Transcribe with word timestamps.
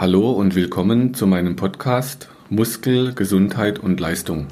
Hallo 0.00 0.32
und 0.32 0.54
willkommen 0.54 1.12
zu 1.12 1.26
meinem 1.26 1.56
Podcast 1.56 2.30
Muskel, 2.48 3.12
Gesundheit 3.12 3.78
und 3.78 4.00
Leistung. 4.00 4.46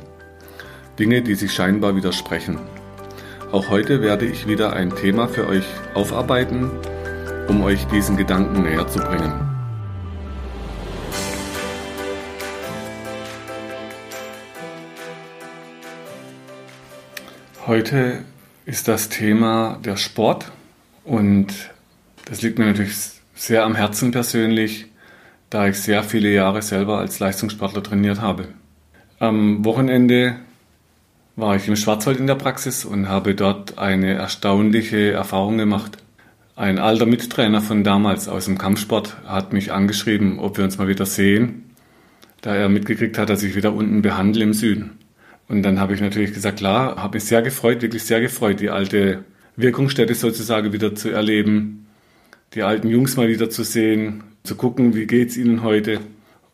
Dinge, 0.98 1.22
die 1.22 1.36
sich 1.36 1.54
scheinbar 1.54 1.96
widersprechen. 1.96 2.58
Auch 3.50 3.70
heute 3.70 4.02
werde 4.02 4.26
ich 4.26 4.46
wieder 4.46 4.74
ein 4.74 4.94
Thema 4.94 5.26
für 5.26 5.48
euch 5.48 5.64
aufarbeiten, 5.94 6.70
um 7.48 7.62
euch 7.62 7.82
diesen 7.86 8.18
Gedanken 8.18 8.64
näher 8.64 8.86
zu 8.88 8.98
bringen. 8.98 9.32
Heute 17.66 18.22
ist 18.66 18.86
das 18.86 19.08
Thema 19.08 19.78
der 19.82 19.96
Sport 19.96 20.52
und 21.04 21.70
das 22.26 22.42
liegt 22.42 22.58
mir 22.58 22.66
natürlich 22.66 22.98
sehr 23.34 23.64
am 23.64 23.74
Herzen 23.74 24.10
persönlich, 24.10 24.88
da 25.50 25.68
ich 25.68 25.78
sehr 25.78 26.02
viele 26.02 26.30
Jahre 26.30 26.62
selber 26.62 26.98
als 26.98 27.18
Leistungssportler 27.18 27.82
trainiert 27.82 28.20
habe. 28.20 28.48
Am 29.18 29.64
Wochenende 29.64 30.36
war 31.36 31.56
ich 31.56 31.68
im 31.68 31.76
Schwarzwald 31.76 32.18
in 32.18 32.26
der 32.26 32.34
Praxis 32.34 32.84
und 32.84 33.08
habe 33.08 33.34
dort 33.34 33.78
eine 33.78 34.14
erstaunliche 34.14 35.12
Erfahrung 35.12 35.58
gemacht. 35.58 35.98
Ein 36.56 36.78
alter 36.78 37.06
Mittrainer 37.06 37.60
von 37.60 37.84
damals 37.84 38.28
aus 38.28 38.46
dem 38.46 38.58
Kampfsport 38.58 39.16
hat 39.24 39.52
mich 39.52 39.72
angeschrieben, 39.72 40.40
ob 40.40 40.58
wir 40.58 40.64
uns 40.64 40.78
mal 40.78 40.88
wieder 40.88 41.06
sehen, 41.06 41.70
da 42.40 42.54
er 42.54 42.68
mitgekriegt 42.68 43.18
hat, 43.18 43.30
dass 43.30 43.44
ich 43.44 43.54
wieder 43.54 43.72
unten 43.72 44.02
behandle 44.02 44.42
im 44.42 44.52
Süden. 44.52 44.98
Und 45.48 45.62
dann 45.62 45.80
habe 45.80 45.94
ich 45.94 46.00
natürlich 46.00 46.34
gesagt, 46.34 46.58
klar, 46.58 46.96
habe 46.96 47.16
mich 47.16 47.24
sehr 47.24 47.42
gefreut, 47.42 47.80
wirklich 47.80 48.04
sehr 48.04 48.20
gefreut, 48.20 48.60
die 48.60 48.70
alte 48.70 49.24
Wirkungsstätte 49.56 50.14
sozusagen 50.14 50.72
wieder 50.72 50.94
zu 50.94 51.10
erleben, 51.10 51.87
die 52.54 52.62
alten 52.62 52.88
Jungs 52.88 53.16
mal 53.16 53.28
wieder 53.28 53.50
zu 53.50 53.62
sehen, 53.62 54.24
zu 54.42 54.54
gucken, 54.54 54.94
wie 54.94 55.06
geht's 55.06 55.36
ihnen 55.36 55.62
heute. 55.62 56.00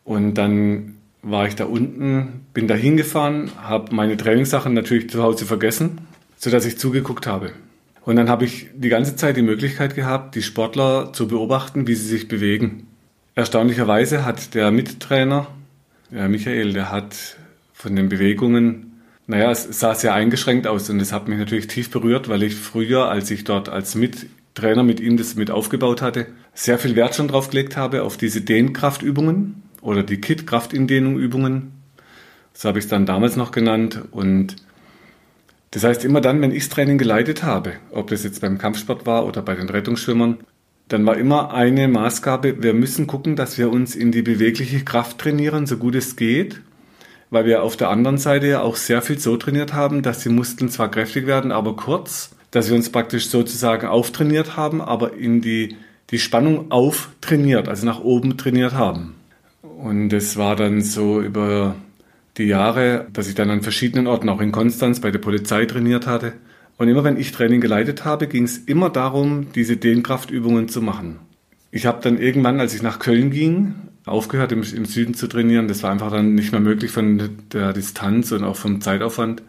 Und 0.03 0.35
dann 0.35 0.95
war 1.21 1.47
ich 1.47 1.55
da 1.55 1.65
unten, 1.65 2.45
bin 2.53 2.67
da 2.67 2.75
hingefahren, 2.75 3.51
habe 3.61 3.95
meine 3.95 4.17
Trainingssachen 4.17 4.73
natürlich 4.73 5.09
zu 5.09 5.23
Hause 5.23 5.45
vergessen, 5.45 5.99
sodass 6.37 6.65
ich 6.65 6.77
zugeguckt 6.77 7.25
habe. 7.25 7.51
Und 8.03 8.17
dann 8.17 8.29
habe 8.29 8.45
ich 8.45 8.67
die 8.75 8.89
ganze 8.89 9.15
Zeit 9.15 9.35
die 9.35 9.41
Möglichkeit 9.41 9.95
gehabt, 9.95 10.35
die 10.35 10.43
Sportler 10.43 11.11
zu 11.13 11.27
beobachten, 11.27 11.87
wie 11.87 11.95
sie 11.95 12.07
sich 12.07 12.27
bewegen. 12.27 12.87
Erstaunlicherweise 13.33 14.23
hat 14.23 14.53
der 14.53 14.69
Mittrainer, 14.69 15.47
der 16.11 16.29
Michael, 16.29 16.73
der 16.73 16.91
hat 16.91 17.15
von 17.73 17.95
den 17.95 18.07
Bewegungen, 18.07 19.01
naja, 19.27 19.49
es 19.49 19.79
sah 19.79 19.95
sehr 19.95 20.13
eingeschränkt 20.13 20.67
aus 20.67 20.89
und 20.91 20.99
das 20.99 21.11
hat 21.11 21.27
mich 21.27 21.39
natürlich 21.39 21.65
tief 21.65 21.89
berührt, 21.89 22.29
weil 22.29 22.43
ich 22.43 22.55
früher, 22.55 23.09
als 23.09 23.31
ich 23.31 23.43
dort 23.43 23.69
als 23.69 23.95
Mittrainer 24.55 24.83
mit 24.83 25.01
ihm 25.01 25.17
das 25.17 25.35
mit 25.35 25.51
aufgebaut 25.51 26.01
hatte, 26.01 26.27
sehr 26.53 26.79
viel 26.79 26.95
Wert 26.95 27.13
schon 27.13 27.27
drauf 27.27 27.49
gelegt 27.49 27.75
habe, 27.75 28.03
auf 28.03 28.15
diese 28.15 28.39
Dehnkraftübungen 28.39 29.63
oder 29.81 30.01
die 30.01 30.21
Kit-Kraftindehnung-Übungen. 30.21 31.73
So 32.53 32.69
habe 32.69 32.79
ich 32.79 32.85
es 32.85 32.89
dann 32.89 33.05
damals 33.05 33.35
noch 33.35 33.51
genannt. 33.51 34.01
Und 34.11 34.55
das 35.71 35.83
heißt, 35.83 36.05
immer 36.05 36.21
dann, 36.21 36.41
wenn 36.41 36.51
ich 36.51 36.63
das 36.63 36.69
Training 36.69 36.97
geleitet 36.97 37.43
habe, 37.43 37.73
ob 37.91 38.09
das 38.09 38.23
jetzt 38.23 38.39
beim 38.39 38.57
Kampfsport 38.57 39.05
war 39.05 39.25
oder 39.25 39.41
bei 39.41 39.55
den 39.55 39.67
Rettungsschwimmern, 39.67 40.37
dann 40.87 41.05
war 41.05 41.17
immer 41.17 41.53
eine 41.53 41.89
Maßgabe, 41.89 42.63
wir 42.63 42.73
müssen 42.73 43.07
gucken, 43.07 43.35
dass 43.35 43.57
wir 43.57 43.69
uns 43.69 43.93
in 43.93 44.13
die 44.13 44.21
bewegliche 44.21 44.85
Kraft 44.85 45.17
trainieren, 45.17 45.65
so 45.65 45.75
gut 45.75 45.95
es 45.95 46.15
geht, 46.15 46.61
weil 47.29 47.45
wir 47.45 47.61
auf 47.61 47.75
der 47.75 47.89
anderen 47.89 48.19
Seite 48.19 48.47
ja 48.47 48.61
auch 48.61 48.77
sehr 48.77 49.01
viel 49.01 49.19
so 49.19 49.35
trainiert 49.35 49.73
haben, 49.73 50.01
dass 50.01 50.19
die 50.19 50.29
Muskeln 50.29 50.69
zwar 50.69 50.89
kräftig 50.89 51.27
werden, 51.27 51.51
aber 51.51 51.75
kurz, 51.75 52.34
dass 52.55 52.69
wir 52.69 52.75
uns 52.75 52.89
praktisch 52.89 53.27
sozusagen 53.27 53.87
auftrainiert 53.87 54.55
haben, 54.55 54.81
aber 54.81 55.13
in 55.13 55.41
die 55.41 55.75
die 56.11 56.19
Spannung 56.19 56.71
auftrainiert, 56.71 57.67
also 57.67 57.85
nach 57.85 57.99
oben 57.99 58.37
trainiert 58.37 58.73
haben. 58.73 59.15
Und 59.61 60.13
es 60.13 60.37
war 60.37 60.55
dann 60.55 60.81
so 60.81 61.21
über 61.21 61.75
die 62.37 62.43
Jahre, 62.43 63.07
dass 63.11 63.27
ich 63.27 63.35
dann 63.35 63.49
an 63.49 63.61
verschiedenen 63.61 64.07
Orten, 64.07 64.29
auch 64.29 64.41
in 64.41 64.51
Konstanz, 64.51 64.99
bei 64.99 65.11
der 65.11 65.19
Polizei 65.19 65.65
trainiert 65.65 66.05
hatte. 66.05 66.33
Und 66.77 66.87
immer 66.89 67.03
wenn 67.03 67.17
ich 67.17 67.31
Training 67.31 67.61
geleitet 67.61 68.05
habe, 68.05 68.27
ging 68.27 68.43
es 68.43 68.57
immer 68.57 68.89
darum, 68.89 69.47
diese 69.55 69.77
Dehnkraftübungen 69.77 70.67
zu 70.67 70.81
machen. 70.81 71.19
Ich 71.71 71.85
habe 71.85 72.01
dann 72.01 72.17
irgendwann, 72.19 72.59
als 72.59 72.73
ich 72.73 72.81
nach 72.81 72.99
Köln 72.99 73.31
ging, 73.31 73.75
aufgehört, 74.05 74.51
im, 74.51 74.61
im, 74.61 74.85
Süden 74.85 75.13
zu 75.13 75.27
trainieren. 75.27 75.67
Das 75.67 75.81
war 75.81 75.91
einfach 75.91 76.11
dann 76.11 76.35
nicht 76.35 76.51
mehr 76.51 76.61
möglich 76.61 76.91
von 76.91 77.29
der 77.51 77.73
Distanz 77.73 78.31
und 78.31 78.43
auch 78.43 78.55
vom 78.55 78.81
Zeitaufwand. 78.81 79.41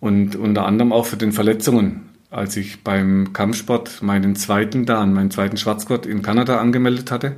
Und 0.00 0.34
unter 0.34 0.66
anderem 0.66 0.92
auch 0.92 1.06
für 1.06 1.16
den 1.16 1.32
Verletzungen 1.32 2.09
als 2.30 2.56
ich 2.56 2.84
beim 2.84 3.32
Kampfsport 3.32 4.02
meinen 4.02 4.36
zweiten 4.36 4.86
Dan, 4.86 5.12
meinen 5.12 5.30
zweiten 5.30 5.56
Schwarzgurt 5.56 6.06
in 6.06 6.22
Kanada 6.22 6.58
angemeldet 6.58 7.10
hatte, 7.10 7.36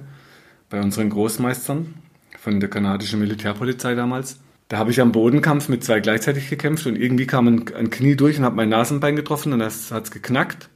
bei 0.70 0.80
unseren 0.80 1.10
Großmeistern 1.10 1.94
von 2.38 2.60
der 2.60 2.68
kanadischen 2.68 3.20
Militärpolizei 3.20 3.94
damals. 3.94 4.38
Da 4.68 4.78
habe 4.78 4.90
ich 4.90 5.00
am 5.00 5.12
Bodenkampf 5.12 5.68
mit 5.68 5.84
zwei 5.84 6.00
gleichzeitig 6.00 6.48
gekämpft 6.48 6.86
und 6.86 6.96
irgendwie 6.96 7.26
kam 7.26 7.46
ein, 7.46 7.64
ein 7.74 7.90
Knie 7.90 8.16
durch 8.16 8.38
und 8.38 8.44
habe 8.44 8.56
mein 8.56 8.68
Nasenbein 8.68 9.16
getroffen 9.16 9.52
und 9.52 9.58
das 9.58 9.90
hat 9.90 10.04
es 10.04 10.10
geknackt. 10.10 10.68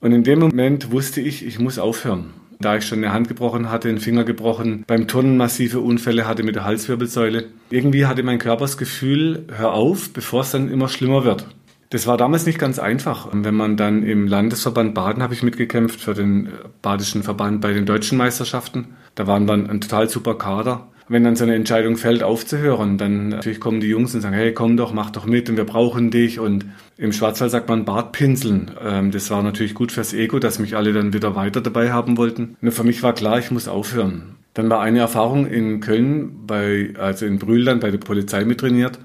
Und 0.00 0.12
in 0.12 0.24
dem 0.24 0.40
Moment 0.40 0.90
wusste 0.90 1.20
ich, 1.20 1.46
ich 1.46 1.58
muss 1.58 1.78
aufhören. 1.78 2.30
Da 2.58 2.76
ich 2.76 2.86
schon 2.86 2.98
eine 2.98 3.12
Hand 3.12 3.26
gebrochen 3.26 3.70
hatte, 3.70 3.88
einen 3.88 3.98
Finger 3.98 4.22
gebrochen, 4.22 4.84
beim 4.86 5.08
Turnen 5.08 5.36
massive 5.36 5.80
Unfälle 5.80 6.28
hatte 6.28 6.44
mit 6.44 6.54
der 6.54 6.64
Halswirbelsäule. 6.64 7.48
Irgendwie 7.70 8.06
hatte 8.06 8.22
mein 8.22 8.38
Körper 8.38 8.62
das 8.62 8.78
Gefühl, 8.78 9.46
hör 9.56 9.72
auf, 9.72 10.12
bevor 10.12 10.42
es 10.42 10.52
dann 10.52 10.70
immer 10.70 10.88
schlimmer 10.88 11.24
wird. 11.24 11.46
Das 11.92 12.06
war 12.06 12.16
damals 12.16 12.46
nicht 12.46 12.58
ganz 12.58 12.78
einfach. 12.78 13.28
Wenn 13.32 13.54
man 13.54 13.76
dann 13.76 14.02
im 14.02 14.26
Landesverband 14.26 14.94
Baden 14.94 15.22
habe 15.22 15.34
ich 15.34 15.42
mitgekämpft 15.42 16.00
für 16.00 16.14
den 16.14 16.48
badischen 16.80 17.22
Verband 17.22 17.60
bei 17.60 17.74
den 17.74 17.84
deutschen 17.84 18.16
Meisterschaften. 18.16 18.96
Da 19.14 19.26
waren 19.26 19.46
dann 19.46 19.68
ein 19.68 19.82
total 19.82 20.08
super 20.08 20.38
Kader. 20.38 20.88
Wenn 21.08 21.22
dann 21.22 21.36
so 21.36 21.44
eine 21.44 21.54
Entscheidung 21.54 21.98
fällt, 21.98 22.22
aufzuhören, 22.22 22.96
dann 22.96 23.28
natürlich 23.28 23.60
kommen 23.60 23.80
die 23.80 23.88
Jungs 23.88 24.14
und 24.14 24.22
sagen, 24.22 24.34
hey, 24.34 24.54
komm 24.54 24.78
doch, 24.78 24.94
mach 24.94 25.10
doch 25.10 25.26
mit 25.26 25.50
und 25.50 25.58
wir 25.58 25.66
brauchen 25.66 26.10
dich. 26.10 26.40
Und 26.40 26.64
im 26.96 27.12
Schwarzwald 27.12 27.50
sagt 27.50 27.68
man 27.68 27.84
Bartpinseln. 27.84 28.70
Ähm, 28.82 29.10
das 29.10 29.30
war 29.30 29.42
natürlich 29.42 29.74
gut 29.74 29.92
fürs 29.92 30.14
Ego, 30.14 30.38
dass 30.38 30.58
mich 30.58 30.74
alle 30.74 30.94
dann 30.94 31.12
wieder 31.12 31.36
weiter 31.36 31.60
dabei 31.60 31.92
haben 31.92 32.16
wollten. 32.16 32.56
Nur 32.62 32.72
für 32.72 32.84
mich 32.84 33.02
war 33.02 33.12
klar, 33.12 33.38
ich 33.38 33.50
muss 33.50 33.68
aufhören. 33.68 34.36
Dann 34.54 34.70
war 34.70 34.80
eine 34.80 35.00
Erfahrung 35.00 35.46
in 35.46 35.80
Köln, 35.80 36.46
bei, 36.46 36.94
also 36.98 37.26
in 37.26 37.38
Brühl 37.38 37.66
bei 37.76 37.90
der 37.90 37.98
Polizei 37.98 38.46
mittrainiert. 38.46 38.98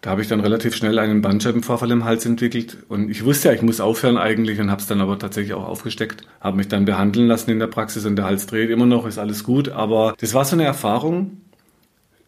Da 0.00 0.10
habe 0.10 0.22
ich 0.22 0.28
dann 0.28 0.40
relativ 0.40 0.76
schnell 0.76 0.98
einen 0.98 1.22
Bandscheibenvorfall 1.22 1.90
im 1.90 2.04
Hals 2.04 2.24
entwickelt 2.24 2.78
und 2.88 3.10
ich 3.10 3.24
wusste 3.24 3.48
ja, 3.48 3.54
ich 3.54 3.62
muss 3.62 3.80
aufhören 3.80 4.16
eigentlich 4.16 4.60
und 4.60 4.70
habe 4.70 4.80
es 4.80 4.86
dann 4.86 5.00
aber 5.00 5.18
tatsächlich 5.18 5.54
auch 5.54 5.66
aufgesteckt, 5.66 6.22
habe 6.40 6.56
mich 6.56 6.68
dann 6.68 6.84
behandeln 6.84 7.26
lassen 7.26 7.50
in 7.50 7.58
der 7.58 7.66
Praxis 7.66 8.06
und 8.06 8.14
der 8.14 8.24
Hals 8.24 8.46
dreht 8.46 8.70
immer 8.70 8.86
noch, 8.86 9.06
ist 9.06 9.18
alles 9.18 9.42
gut, 9.42 9.70
aber 9.70 10.14
das 10.20 10.34
war 10.34 10.44
so 10.44 10.54
eine 10.54 10.64
Erfahrung, 10.64 11.38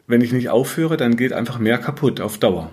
wenn 0.09 0.21
ich 0.21 0.33
nicht 0.33 0.49
aufhöre, 0.49 0.97
dann 0.97 1.17
geht 1.17 1.33
einfach 1.33 1.61
mehr 1.61 1.79
kaputt 1.79 2.21
auf 2.21 2.39
Dauer. 2.39 2.73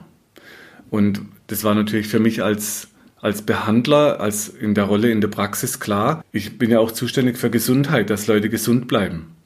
Und 0.89 1.21
das 1.45 1.63
war 1.63 1.75
natürlich 1.75 2.07
für 2.07 2.19
mich 2.19 2.41
als 2.41 2.87
als 3.19 3.41
Behandler, 3.41 4.19
als 4.19 4.47
in 4.47 4.73
der 4.73 4.85
Rolle 4.85 5.09
in 5.11 5.21
der 5.21 5.27
Praxis 5.27 5.79
klar. 5.79 6.23
Ich 6.31 6.57
bin 6.57 6.69
ja 6.69 6.79
auch 6.79 6.91
zuständig 6.91 7.37
für 7.37 7.49
Gesundheit, 7.49 8.09
dass 8.09 8.27
Leute 8.27 8.49
gesund 8.49 8.87
bleiben. 8.87 9.36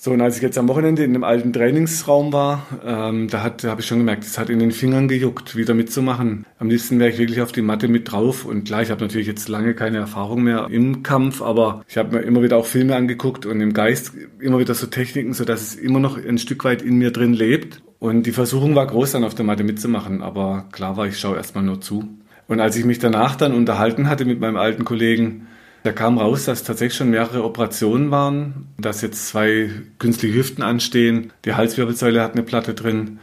So, 0.00 0.12
und 0.12 0.20
als 0.20 0.36
ich 0.36 0.42
jetzt 0.42 0.56
am 0.56 0.68
Wochenende 0.68 1.02
in 1.02 1.12
dem 1.12 1.24
alten 1.24 1.52
Trainingsraum 1.52 2.32
war, 2.32 2.64
ähm, 2.86 3.26
da, 3.26 3.50
da 3.50 3.68
habe 3.68 3.80
ich 3.80 3.86
schon 3.88 3.98
gemerkt, 3.98 4.22
es 4.22 4.38
hat 4.38 4.48
in 4.48 4.60
den 4.60 4.70
Fingern 4.70 5.08
gejuckt, 5.08 5.56
wieder 5.56 5.74
mitzumachen. 5.74 6.46
Am 6.60 6.70
liebsten 6.70 7.00
wäre 7.00 7.10
ich 7.10 7.18
wirklich 7.18 7.40
auf 7.40 7.50
die 7.50 7.62
Matte 7.62 7.88
mit 7.88 8.12
drauf. 8.12 8.44
Und 8.44 8.68
klar, 8.68 8.80
ich 8.80 8.92
habe 8.92 9.00
natürlich 9.00 9.26
jetzt 9.26 9.48
lange 9.48 9.74
keine 9.74 9.98
Erfahrung 9.98 10.44
mehr 10.44 10.68
im 10.70 11.02
Kampf, 11.02 11.42
aber 11.42 11.84
ich 11.88 11.98
habe 11.98 12.14
mir 12.14 12.22
immer 12.22 12.44
wieder 12.44 12.58
auch 12.58 12.66
Filme 12.66 12.94
angeguckt 12.94 13.44
und 13.44 13.60
im 13.60 13.72
Geist 13.72 14.12
immer 14.38 14.60
wieder 14.60 14.74
so 14.74 14.86
Techniken, 14.86 15.32
so 15.32 15.44
dass 15.44 15.62
es 15.62 15.74
immer 15.74 15.98
noch 15.98 16.16
ein 16.16 16.38
Stück 16.38 16.62
weit 16.62 16.80
in 16.80 16.96
mir 16.98 17.10
drin 17.10 17.32
lebt. 17.32 17.82
Und 17.98 18.22
die 18.22 18.32
Versuchung 18.32 18.76
war 18.76 18.86
groß, 18.86 19.10
dann 19.10 19.24
auf 19.24 19.34
der 19.34 19.46
Matte 19.46 19.64
mitzumachen. 19.64 20.22
Aber 20.22 20.66
klar 20.70 20.96
war, 20.96 21.08
ich 21.08 21.18
schaue 21.18 21.36
erstmal 21.36 21.64
nur 21.64 21.80
zu. 21.80 22.08
Und 22.46 22.60
als 22.60 22.76
ich 22.76 22.84
mich 22.84 23.00
danach 23.00 23.34
dann 23.34 23.52
unterhalten 23.52 24.08
hatte 24.08 24.24
mit 24.26 24.38
meinem 24.38 24.58
alten 24.58 24.84
Kollegen, 24.84 25.48
da 25.82 25.92
kam 25.92 26.18
raus, 26.18 26.44
dass 26.44 26.64
tatsächlich 26.64 26.96
schon 26.96 27.10
mehrere 27.10 27.44
Operationen 27.44 28.10
waren, 28.10 28.68
dass 28.78 29.00
jetzt 29.00 29.28
zwei 29.28 29.70
künstliche 29.98 30.36
Hüften 30.36 30.62
anstehen, 30.62 31.32
die 31.44 31.54
Halswirbelsäule 31.54 32.22
hat 32.22 32.32
eine 32.32 32.42
Platte 32.42 32.74
drin. 32.74 33.18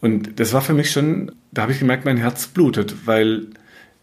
Und 0.00 0.40
das 0.40 0.52
war 0.52 0.62
für 0.62 0.74
mich 0.74 0.90
schon, 0.90 1.32
da 1.52 1.62
habe 1.62 1.72
ich 1.72 1.78
gemerkt, 1.78 2.04
mein 2.04 2.16
Herz 2.16 2.48
blutet, 2.48 3.06
weil 3.06 3.46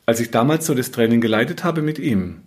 als 0.06 0.19
ich 0.19 0.31
damals 0.31 0.65
so 0.65 0.73
das 0.73 0.91
Training 0.91 1.21
geleitet 1.21 1.63
habe 1.63 1.81
mit 1.81 2.00
ihm, 2.00 2.38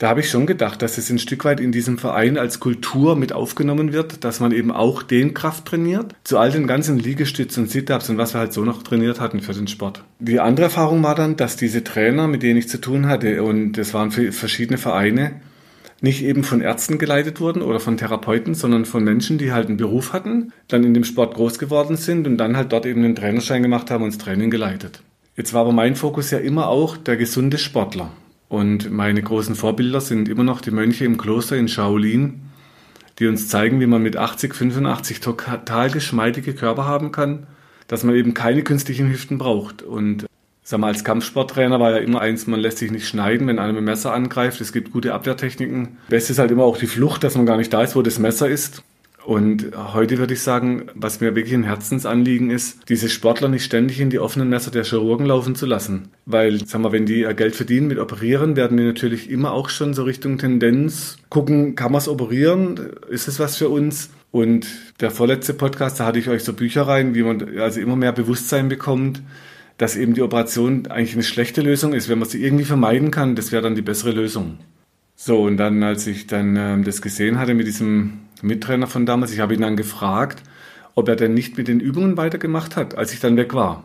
da 0.00 0.08
habe 0.08 0.20
ich 0.20 0.30
schon 0.30 0.46
gedacht, 0.46 0.80
dass 0.80 0.96
es 0.96 1.10
ein 1.10 1.18
Stück 1.18 1.44
weit 1.44 1.60
in 1.60 1.72
diesem 1.72 1.98
Verein 1.98 2.38
als 2.38 2.58
Kultur 2.58 3.16
mit 3.16 3.34
aufgenommen 3.34 3.92
wird, 3.92 4.24
dass 4.24 4.40
man 4.40 4.50
eben 4.50 4.72
auch 4.72 5.02
den 5.02 5.34
Kraft 5.34 5.66
trainiert, 5.66 6.14
zu 6.24 6.38
all 6.38 6.50
den 6.50 6.66
ganzen 6.66 6.98
Liegestützen 6.98 7.64
und 7.64 7.70
Sit-Ups 7.70 8.08
und 8.08 8.16
was 8.16 8.34
wir 8.34 8.40
halt 8.40 8.54
so 8.54 8.64
noch 8.64 8.82
trainiert 8.82 9.20
hatten 9.20 9.40
für 9.40 9.52
den 9.52 9.68
Sport. 9.68 10.02
Die 10.18 10.40
andere 10.40 10.64
Erfahrung 10.64 11.02
war 11.02 11.14
dann, 11.14 11.36
dass 11.36 11.56
diese 11.56 11.84
Trainer, 11.84 12.28
mit 12.28 12.42
denen 12.42 12.58
ich 12.58 12.70
zu 12.70 12.80
tun 12.80 13.08
hatte, 13.08 13.42
und 13.42 13.72
das 13.72 13.92
waren 13.92 14.10
verschiedene 14.10 14.78
Vereine, 14.78 15.32
nicht 16.00 16.24
eben 16.24 16.44
von 16.44 16.62
Ärzten 16.62 16.96
geleitet 16.96 17.38
wurden 17.38 17.60
oder 17.60 17.78
von 17.78 17.98
Therapeuten, 17.98 18.54
sondern 18.54 18.86
von 18.86 19.04
Menschen, 19.04 19.36
die 19.36 19.52
halt 19.52 19.68
einen 19.68 19.76
Beruf 19.76 20.14
hatten, 20.14 20.54
dann 20.68 20.82
in 20.82 20.94
dem 20.94 21.04
Sport 21.04 21.34
groß 21.34 21.58
geworden 21.58 21.98
sind 21.98 22.26
und 22.26 22.38
dann 22.38 22.56
halt 22.56 22.72
dort 22.72 22.86
eben 22.86 23.04
einen 23.04 23.16
Trainerschein 23.16 23.62
gemacht 23.62 23.90
haben 23.90 24.02
und 24.02 24.14
das 24.14 24.18
Training 24.24 24.48
geleitet. 24.48 25.02
Jetzt 25.36 25.52
war 25.52 25.60
aber 25.60 25.72
mein 25.72 25.94
Fokus 25.94 26.30
ja 26.30 26.38
immer 26.38 26.68
auch 26.68 26.96
der 26.96 27.18
gesunde 27.18 27.58
Sportler. 27.58 28.10
Und 28.50 28.90
meine 28.90 29.22
großen 29.22 29.54
Vorbilder 29.54 30.00
sind 30.00 30.28
immer 30.28 30.42
noch 30.42 30.60
die 30.60 30.72
Mönche 30.72 31.04
im 31.04 31.18
Kloster 31.18 31.56
in 31.56 31.68
Shaolin, 31.68 32.40
die 33.20 33.28
uns 33.28 33.48
zeigen, 33.48 33.78
wie 33.80 33.86
man 33.86 34.02
mit 34.02 34.16
80, 34.16 34.56
85 34.56 35.20
total 35.20 35.88
geschmeidige 35.88 36.52
Körper 36.52 36.84
haben 36.84 37.12
kann, 37.12 37.46
dass 37.86 38.02
man 38.02 38.16
eben 38.16 38.34
keine 38.34 38.64
künstlichen 38.64 39.08
Hüften 39.08 39.38
braucht. 39.38 39.82
Und 39.82 40.26
sag 40.64 40.80
mal, 40.80 40.88
als 40.88 41.04
Kampfsporttrainer 41.04 41.78
war 41.78 41.92
ja 41.92 41.98
immer 41.98 42.20
eins, 42.20 42.48
man 42.48 42.58
lässt 42.58 42.78
sich 42.78 42.90
nicht 42.90 43.06
schneiden, 43.06 43.46
wenn 43.46 43.54
mit 43.54 43.76
dem 43.76 43.84
Messer 43.84 44.12
angreift. 44.12 44.60
Es 44.60 44.72
gibt 44.72 44.90
gute 44.90 45.14
Abwehrtechniken. 45.14 45.98
Best 46.08 46.28
ist 46.28 46.40
halt 46.40 46.50
immer 46.50 46.64
auch 46.64 46.76
die 46.76 46.88
Flucht, 46.88 47.22
dass 47.22 47.36
man 47.36 47.46
gar 47.46 47.56
nicht 47.56 47.72
da 47.72 47.82
ist, 47.82 47.94
wo 47.94 48.02
das 48.02 48.18
Messer 48.18 48.48
ist. 48.48 48.82
Und 49.24 49.72
heute 49.76 50.18
würde 50.18 50.34
ich 50.34 50.40
sagen, 50.40 50.86
was 50.94 51.20
mir 51.20 51.34
wirklich 51.34 51.54
ein 51.54 51.64
Herzensanliegen 51.64 52.50
ist, 52.50 52.88
diese 52.88 53.10
Sportler 53.10 53.48
nicht 53.48 53.64
ständig 53.64 54.00
in 54.00 54.10
die 54.10 54.18
offenen 54.18 54.48
Messer 54.48 54.70
der 54.70 54.84
Chirurgen 54.84 55.26
laufen 55.26 55.54
zu 55.54 55.66
lassen. 55.66 56.08
Weil, 56.24 56.66
sag 56.66 56.80
mal, 56.80 56.92
wenn 56.92 57.06
die 57.06 57.26
Geld 57.36 57.54
verdienen 57.54 57.88
mit 57.88 57.98
Operieren, 57.98 58.56
werden 58.56 58.78
die 58.78 58.84
natürlich 58.84 59.30
immer 59.30 59.52
auch 59.52 59.68
schon 59.68 59.92
so 59.92 60.04
Richtung 60.04 60.38
Tendenz 60.38 61.18
gucken, 61.28 61.74
kann 61.74 61.92
man 61.92 62.00
es 62.00 62.08
operieren? 62.08 62.80
Ist 63.10 63.28
es 63.28 63.38
was 63.38 63.56
für 63.56 63.68
uns? 63.68 64.10
Und 64.30 64.66
der 65.00 65.10
vorletzte 65.10 65.54
Podcast, 65.54 66.00
da 66.00 66.06
hatte 66.06 66.18
ich 66.18 66.28
euch 66.28 66.44
so 66.44 66.52
Bücher 66.52 66.82
rein, 66.82 67.14
wie 67.14 67.22
man 67.22 67.58
also 67.58 67.80
immer 67.80 67.96
mehr 67.96 68.12
Bewusstsein 68.12 68.68
bekommt, 68.68 69.22
dass 69.76 69.96
eben 69.96 70.14
die 70.14 70.22
Operation 70.22 70.86
eigentlich 70.86 71.14
eine 71.14 71.24
schlechte 71.24 71.62
Lösung 71.62 71.92
ist. 71.92 72.08
Wenn 72.08 72.18
man 72.18 72.28
sie 72.28 72.42
irgendwie 72.42 72.64
vermeiden 72.64 73.10
kann, 73.10 73.34
das 73.34 73.52
wäre 73.52 73.62
dann 73.62 73.74
die 73.74 73.82
bessere 73.82 74.12
Lösung. 74.12 74.58
So, 75.22 75.42
und 75.42 75.58
dann, 75.58 75.82
als 75.82 76.06
ich 76.06 76.28
dann 76.28 76.56
ähm, 76.56 76.82
das 76.82 77.02
gesehen 77.02 77.38
hatte 77.38 77.52
mit 77.52 77.66
diesem 77.66 78.20
Mittrainer 78.40 78.86
von 78.86 79.04
damals. 79.04 79.34
Ich 79.34 79.40
habe 79.40 79.52
ihn 79.52 79.60
dann 79.60 79.76
gefragt, 79.76 80.42
ob 80.94 81.10
er 81.10 81.16
denn 81.16 81.34
nicht 81.34 81.58
mit 81.58 81.68
den 81.68 81.78
Übungen 81.78 82.16
weitergemacht 82.16 82.74
hat, 82.74 82.96
als 82.96 83.12
ich 83.12 83.20
dann 83.20 83.36
weg 83.36 83.52
war. 83.52 83.84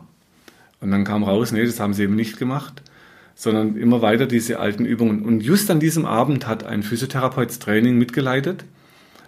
Und 0.80 0.92
dann 0.92 1.04
kam 1.04 1.24
raus, 1.24 1.52
nee, 1.52 1.62
das 1.62 1.78
haben 1.78 1.92
sie 1.92 2.04
eben 2.04 2.16
nicht 2.16 2.38
gemacht, 2.38 2.80
sondern 3.34 3.76
immer 3.76 4.00
weiter 4.00 4.24
diese 4.24 4.60
alten 4.60 4.86
Übungen. 4.86 5.26
Und 5.26 5.42
just 5.42 5.70
an 5.70 5.78
diesem 5.78 6.06
Abend 6.06 6.46
hat 6.46 6.64
ein 6.64 6.82
Physiotherapeut 6.82 7.60
Training 7.60 7.98
mitgeleitet 7.98 8.64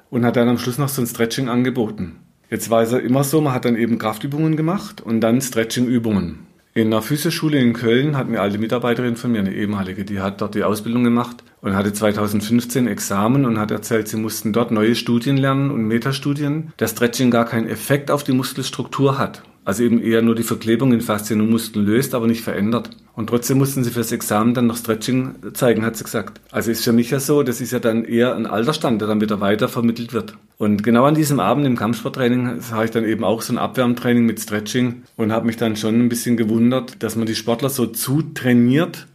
und 0.09 0.25
hat 0.25 0.37
dann 0.37 0.49
am 0.49 0.57
Schluss 0.57 0.79
noch 0.79 0.89
so 0.89 1.03
ein 1.03 1.07
Stretching 1.07 1.51
angeboten. 1.51 2.21
Jetzt 2.49 2.71
war 2.71 2.81
es 2.81 2.91
immer 2.95 3.23
so, 3.23 3.43
man 3.43 3.53
hat 3.53 3.67
dann 3.67 3.77
eben 3.77 3.99
Kraftübungen 3.99 4.57
gemacht 4.57 5.03
und 5.03 5.21
dann 5.21 5.43
Stretchingübungen. 5.43 6.48
In 6.79 6.93
einer 6.93 7.03
Physioschule 7.03 7.59
in 7.59 7.73
Köln 7.73 8.17
hat 8.17 8.29
eine 8.29 8.41
alte 8.41 8.57
Mitarbeiterin 8.59 9.17
von 9.17 9.33
mir, 9.33 9.41
eine 9.41 9.53
ehemalige, 9.53 10.05
die 10.05 10.21
hat 10.21 10.41
dort 10.41 10.55
die 10.55 10.63
Ausbildung 10.63 11.03
gemacht 11.03 11.43
und 11.61 11.75
hatte 11.75 11.93
2015 11.93 12.87
Examen 12.87 13.47
und 13.47 13.59
hat 13.59 13.73
erzählt, 13.73 14.07
sie 14.07 14.17
mussten 14.17 14.53
dort 14.53 14.71
neue 14.71 14.95
Studien 14.95 15.37
lernen 15.39 15.73
und 15.73 15.89
Metastudien, 15.89 16.73
dass 16.77 16.93
Stretching 16.93 17.33
gar 17.33 17.47
keinen 17.47 17.69
Effekt 17.69 18.13
auf 18.13 18.23
die 18.23 18.31
Muskelstruktur 18.31 19.19
hat. 19.19 19.43
Also 19.69 19.83
eben 19.83 20.03
eher 20.03 20.23
nur 20.23 20.35
die 20.35 20.45
Verklebung 20.45 20.95
in 20.95 21.03
Faszien 21.03 21.43
und 21.43 21.51
Muskeln 21.51 21.85
löst, 21.85 22.15
aber 22.15 22.27
nicht 22.27 22.41
verändert. 22.41 22.89
Und 23.15 23.27
trotzdem 23.27 23.59
mussten 23.59 23.85
sie 23.85 23.91
fürs 23.91 24.13
Examen 24.13 24.55
dann 24.55 24.67
noch 24.67 24.79
Stretching 24.79 25.35
zeigen, 25.53 25.85
hat 25.85 25.95
sie 25.95 26.05
gesagt. 26.05 26.41
Also 26.51 26.71
ist 26.71 26.85
für 26.85 26.95
mich 26.95 27.11
ja 27.11 27.21
so, 27.21 27.43
das 27.43 27.61
ist 27.61 27.73
ja 27.73 27.79
dann 27.79 28.07
eher 28.07 28.35
ein 28.35 28.47
Altersstand, 28.47 29.03
der 29.03 29.09
dann 29.09 29.21
wieder 29.21 29.43
weiter 29.43 29.69
vermittelt 29.69 30.15
wird. 30.15 30.39
Und 30.57 30.83
genau 30.83 31.05
an 31.05 31.15
diesem 31.15 31.39
Abend 31.39 31.67
im 31.67 31.77
Kampfsporttraining 31.77 32.63
habe 32.71 32.87
ich 32.87 32.93
dann 32.93 33.05
eben 33.05 33.25
auch 33.25 33.43
so 33.43 33.53
ein 33.53 33.59
Abwärmtraining 33.59 34.25
mit 34.25 34.41
Stretching 34.41 35.03
und 35.19 35.33
habe 35.33 35.45
mich 35.45 35.59
dann 35.59 35.77
schon 35.77 36.01
ein 36.01 36.09
bisschen 36.09 36.39
gewundert, 36.39 37.03
dass 37.03 37.17
man 37.17 37.27
die 37.27 37.35
Sportler 37.35 37.69
so 37.69 37.85
zu 37.85 38.23
trainiert 38.23 39.07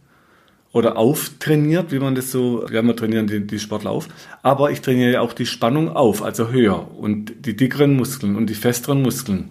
oder 0.70 0.96
auftrainiert, 0.96 1.90
wie 1.90 1.98
man 1.98 2.14
das 2.14 2.30
so, 2.30 2.64
ja, 2.70 2.80
wir 2.80 2.94
trainieren 2.94 3.26
die, 3.26 3.44
die 3.44 3.58
Sportler 3.58 3.90
auf, 3.90 4.06
aber 4.44 4.70
ich 4.70 4.82
trainiere 4.82 5.14
ja 5.14 5.20
auch 5.20 5.32
die 5.32 5.46
Spannung 5.46 5.88
auf, 5.88 6.22
also 6.22 6.50
höher 6.50 6.96
und 6.96 7.44
die 7.44 7.56
dickeren 7.56 7.96
Muskeln 7.96 8.36
und 8.36 8.48
die 8.48 8.54
festeren 8.54 9.02
Muskeln. 9.02 9.50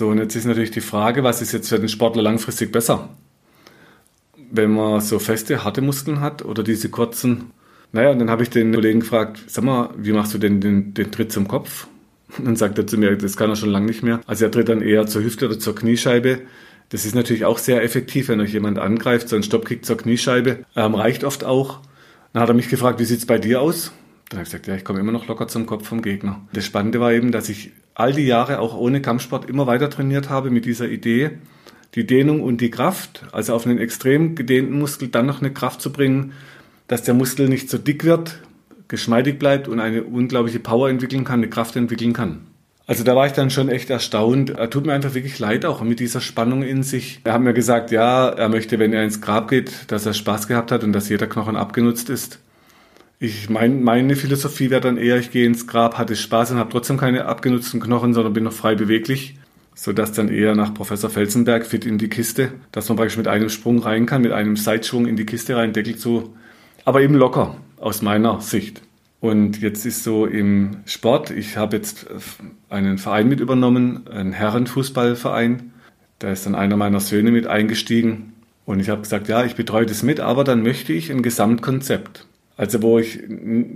So, 0.00 0.08
und 0.08 0.16
jetzt 0.16 0.34
ist 0.34 0.46
natürlich 0.46 0.70
die 0.70 0.80
Frage, 0.80 1.24
was 1.24 1.42
ist 1.42 1.52
jetzt 1.52 1.68
für 1.68 1.78
den 1.78 1.90
Sportler 1.90 2.22
langfristig 2.22 2.72
besser? 2.72 3.10
Wenn 4.50 4.70
man 4.70 5.02
so 5.02 5.18
feste, 5.18 5.62
harte 5.62 5.82
Muskeln 5.82 6.22
hat 6.22 6.42
oder 6.42 6.62
diese 6.62 6.88
kurzen. 6.88 7.50
Naja, 7.92 8.08
und 8.08 8.18
dann 8.18 8.30
habe 8.30 8.42
ich 8.42 8.48
den 8.48 8.72
Kollegen 8.72 9.00
gefragt, 9.00 9.42
sag 9.46 9.62
mal, 9.62 9.90
wie 9.98 10.12
machst 10.12 10.32
du 10.32 10.38
denn 10.38 10.62
den, 10.62 10.94
den 10.94 11.12
Tritt 11.12 11.32
zum 11.32 11.46
Kopf? 11.46 11.86
Und 12.38 12.46
dann 12.46 12.56
sagt 12.56 12.78
er 12.78 12.86
zu 12.86 12.96
mir, 12.96 13.14
das 13.14 13.36
kann 13.36 13.50
er 13.50 13.56
schon 13.56 13.68
lange 13.68 13.84
nicht 13.84 14.02
mehr. 14.02 14.22
Also 14.26 14.46
er 14.46 14.50
tritt 14.50 14.70
dann 14.70 14.80
eher 14.80 15.06
zur 15.06 15.22
Hüfte 15.22 15.44
oder 15.44 15.58
zur 15.58 15.74
Kniescheibe. 15.74 16.40
Das 16.88 17.04
ist 17.04 17.14
natürlich 17.14 17.44
auch 17.44 17.58
sehr 17.58 17.82
effektiv, 17.82 18.28
wenn 18.28 18.40
euch 18.40 18.54
jemand 18.54 18.78
angreift. 18.78 19.28
So 19.28 19.36
ein 19.36 19.42
Stoppkick 19.42 19.84
zur 19.84 19.98
Kniescheibe 19.98 20.64
ähm, 20.76 20.94
reicht 20.94 21.24
oft 21.24 21.44
auch. 21.44 21.80
Dann 22.32 22.40
hat 22.40 22.48
er 22.48 22.54
mich 22.54 22.70
gefragt, 22.70 23.00
wie 23.00 23.04
sieht's 23.04 23.26
bei 23.26 23.36
dir 23.36 23.60
aus? 23.60 23.92
Dann 24.30 24.38
habe 24.38 24.44
ich 24.44 24.50
gesagt, 24.50 24.66
ja, 24.66 24.76
ich 24.76 24.84
komme 24.84 25.00
immer 25.00 25.12
noch 25.12 25.28
locker 25.28 25.46
zum 25.46 25.66
Kopf 25.66 25.86
vom 25.86 26.00
Gegner. 26.00 26.40
Das 26.54 26.64
Spannende 26.64 27.00
war 27.00 27.12
eben, 27.12 27.32
dass 27.32 27.50
ich 27.50 27.72
all 28.00 28.12
die 28.12 28.26
Jahre 28.26 28.58
auch 28.58 28.76
ohne 28.76 29.00
Kampfsport 29.00 29.48
immer 29.48 29.66
weiter 29.66 29.90
trainiert 29.90 30.30
habe 30.30 30.50
mit 30.50 30.64
dieser 30.64 30.88
Idee, 30.88 31.30
die 31.94 32.06
Dehnung 32.06 32.42
und 32.42 32.60
die 32.60 32.70
Kraft, 32.70 33.24
also 33.32 33.54
auf 33.54 33.66
einen 33.66 33.78
extrem 33.78 34.34
gedehnten 34.34 34.78
Muskel 34.78 35.08
dann 35.08 35.26
noch 35.26 35.40
eine 35.40 35.52
Kraft 35.52 35.80
zu 35.80 35.92
bringen, 35.92 36.32
dass 36.88 37.02
der 37.02 37.14
Muskel 37.14 37.48
nicht 37.48 37.70
so 37.70 37.78
dick 37.78 38.04
wird, 38.04 38.40
geschmeidig 38.88 39.38
bleibt 39.38 39.68
und 39.68 39.80
eine 39.80 40.02
unglaubliche 40.02 40.60
Power 40.60 40.88
entwickeln 40.88 41.24
kann, 41.24 41.40
eine 41.40 41.48
Kraft 41.48 41.76
entwickeln 41.76 42.12
kann. 42.12 42.46
Also 42.86 43.04
da 43.04 43.14
war 43.14 43.26
ich 43.26 43.32
dann 43.32 43.50
schon 43.50 43.68
echt 43.68 43.88
erstaunt. 43.88 44.50
Er 44.50 44.68
tut 44.68 44.84
mir 44.84 44.92
einfach 44.92 45.14
wirklich 45.14 45.38
leid, 45.38 45.64
auch 45.64 45.80
mit 45.82 46.00
dieser 46.00 46.20
Spannung 46.20 46.64
in 46.64 46.82
sich. 46.82 47.20
Er 47.22 47.34
hat 47.34 47.40
mir 47.40 47.54
gesagt, 47.54 47.92
ja, 47.92 48.28
er 48.28 48.48
möchte, 48.48 48.80
wenn 48.80 48.92
er 48.92 49.04
ins 49.04 49.20
Grab 49.20 49.48
geht, 49.48 49.92
dass 49.92 50.06
er 50.06 50.12
Spaß 50.12 50.48
gehabt 50.48 50.72
hat 50.72 50.82
und 50.82 50.92
dass 50.92 51.08
jeder 51.08 51.28
Knochen 51.28 51.54
abgenutzt 51.54 52.10
ist. 52.10 52.40
Ich 53.22 53.50
mein, 53.50 53.82
meine 53.82 54.16
Philosophie 54.16 54.70
wäre 54.70 54.80
dann 54.80 54.96
eher, 54.96 55.18
ich 55.18 55.30
gehe 55.30 55.44
ins 55.44 55.66
Grab, 55.66 55.98
hatte 55.98 56.16
Spaß 56.16 56.52
und 56.52 56.56
habe 56.56 56.70
trotzdem 56.70 56.96
keine 56.96 57.26
abgenutzten 57.26 57.78
Knochen, 57.78 58.14
sondern 58.14 58.32
bin 58.32 58.44
noch 58.44 58.54
frei 58.54 58.74
beweglich. 58.74 59.36
Sodass 59.74 60.12
dann 60.12 60.30
eher 60.30 60.54
nach 60.54 60.72
Professor 60.72 61.10
Felsenberg 61.10 61.66
fit 61.66 61.84
in 61.84 61.98
die 61.98 62.08
Kiste, 62.08 62.52
dass 62.72 62.88
man 62.88 62.96
praktisch 62.96 63.18
mit 63.18 63.28
einem 63.28 63.50
Sprung 63.50 63.78
rein 63.80 64.06
kann, 64.06 64.22
mit 64.22 64.32
einem 64.32 64.56
Seitschwung 64.56 65.06
in 65.06 65.16
die 65.16 65.26
Kiste 65.26 65.54
rein, 65.54 65.74
Deckel 65.74 65.96
zu. 65.96 66.34
Aber 66.86 67.02
eben 67.02 67.14
locker, 67.14 67.58
aus 67.76 68.00
meiner 68.00 68.40
Sicht. 68.40 68.80
Und 69.20 69.60
jetzt 69.60 69.84
ist 69.84 70.02
so 70.02 70.24
im 70.24 70.78
Sport, 70.86 71.30
ich 71.30 71.58
habe 71.58 71.76
jetzt 71.76 72.06
einen 72.70 72.96
Verein 72.96 73.28
mit 73.28 73.40
übernommen, 73.40 74.06
einen 74.08 74.32
Herrenfußballverein. 74.32 75.72
Da 76.20 76.32
ist 76.32 76.46
dann 76.46 76.54
einer 76.54 76.78
meiner 76.78 77.00
Söhne 77.00 77.32
mit 77.32 77.46
eingestiegen. 77.46 78.32
Und 78.64 78.80
ich 78.80 78.88
habe 78.88 79.02
gesagt, 79.02 79.28
ja, 79.28 79.44
ich 79.44 79.56
betreue 79.56 79.84
das 79.84 80.02
mit, 80.02 80.20
aber 80.20 80.42
dann 80.42 80.62
möchte 80.62 80.94
ich 80.94 81.10
ein 81.10 81.22
Gesamtkonzept. 81.22 82.26
Also 82.60 82.82
wo 82.82 82.98
ich 82.98 83.18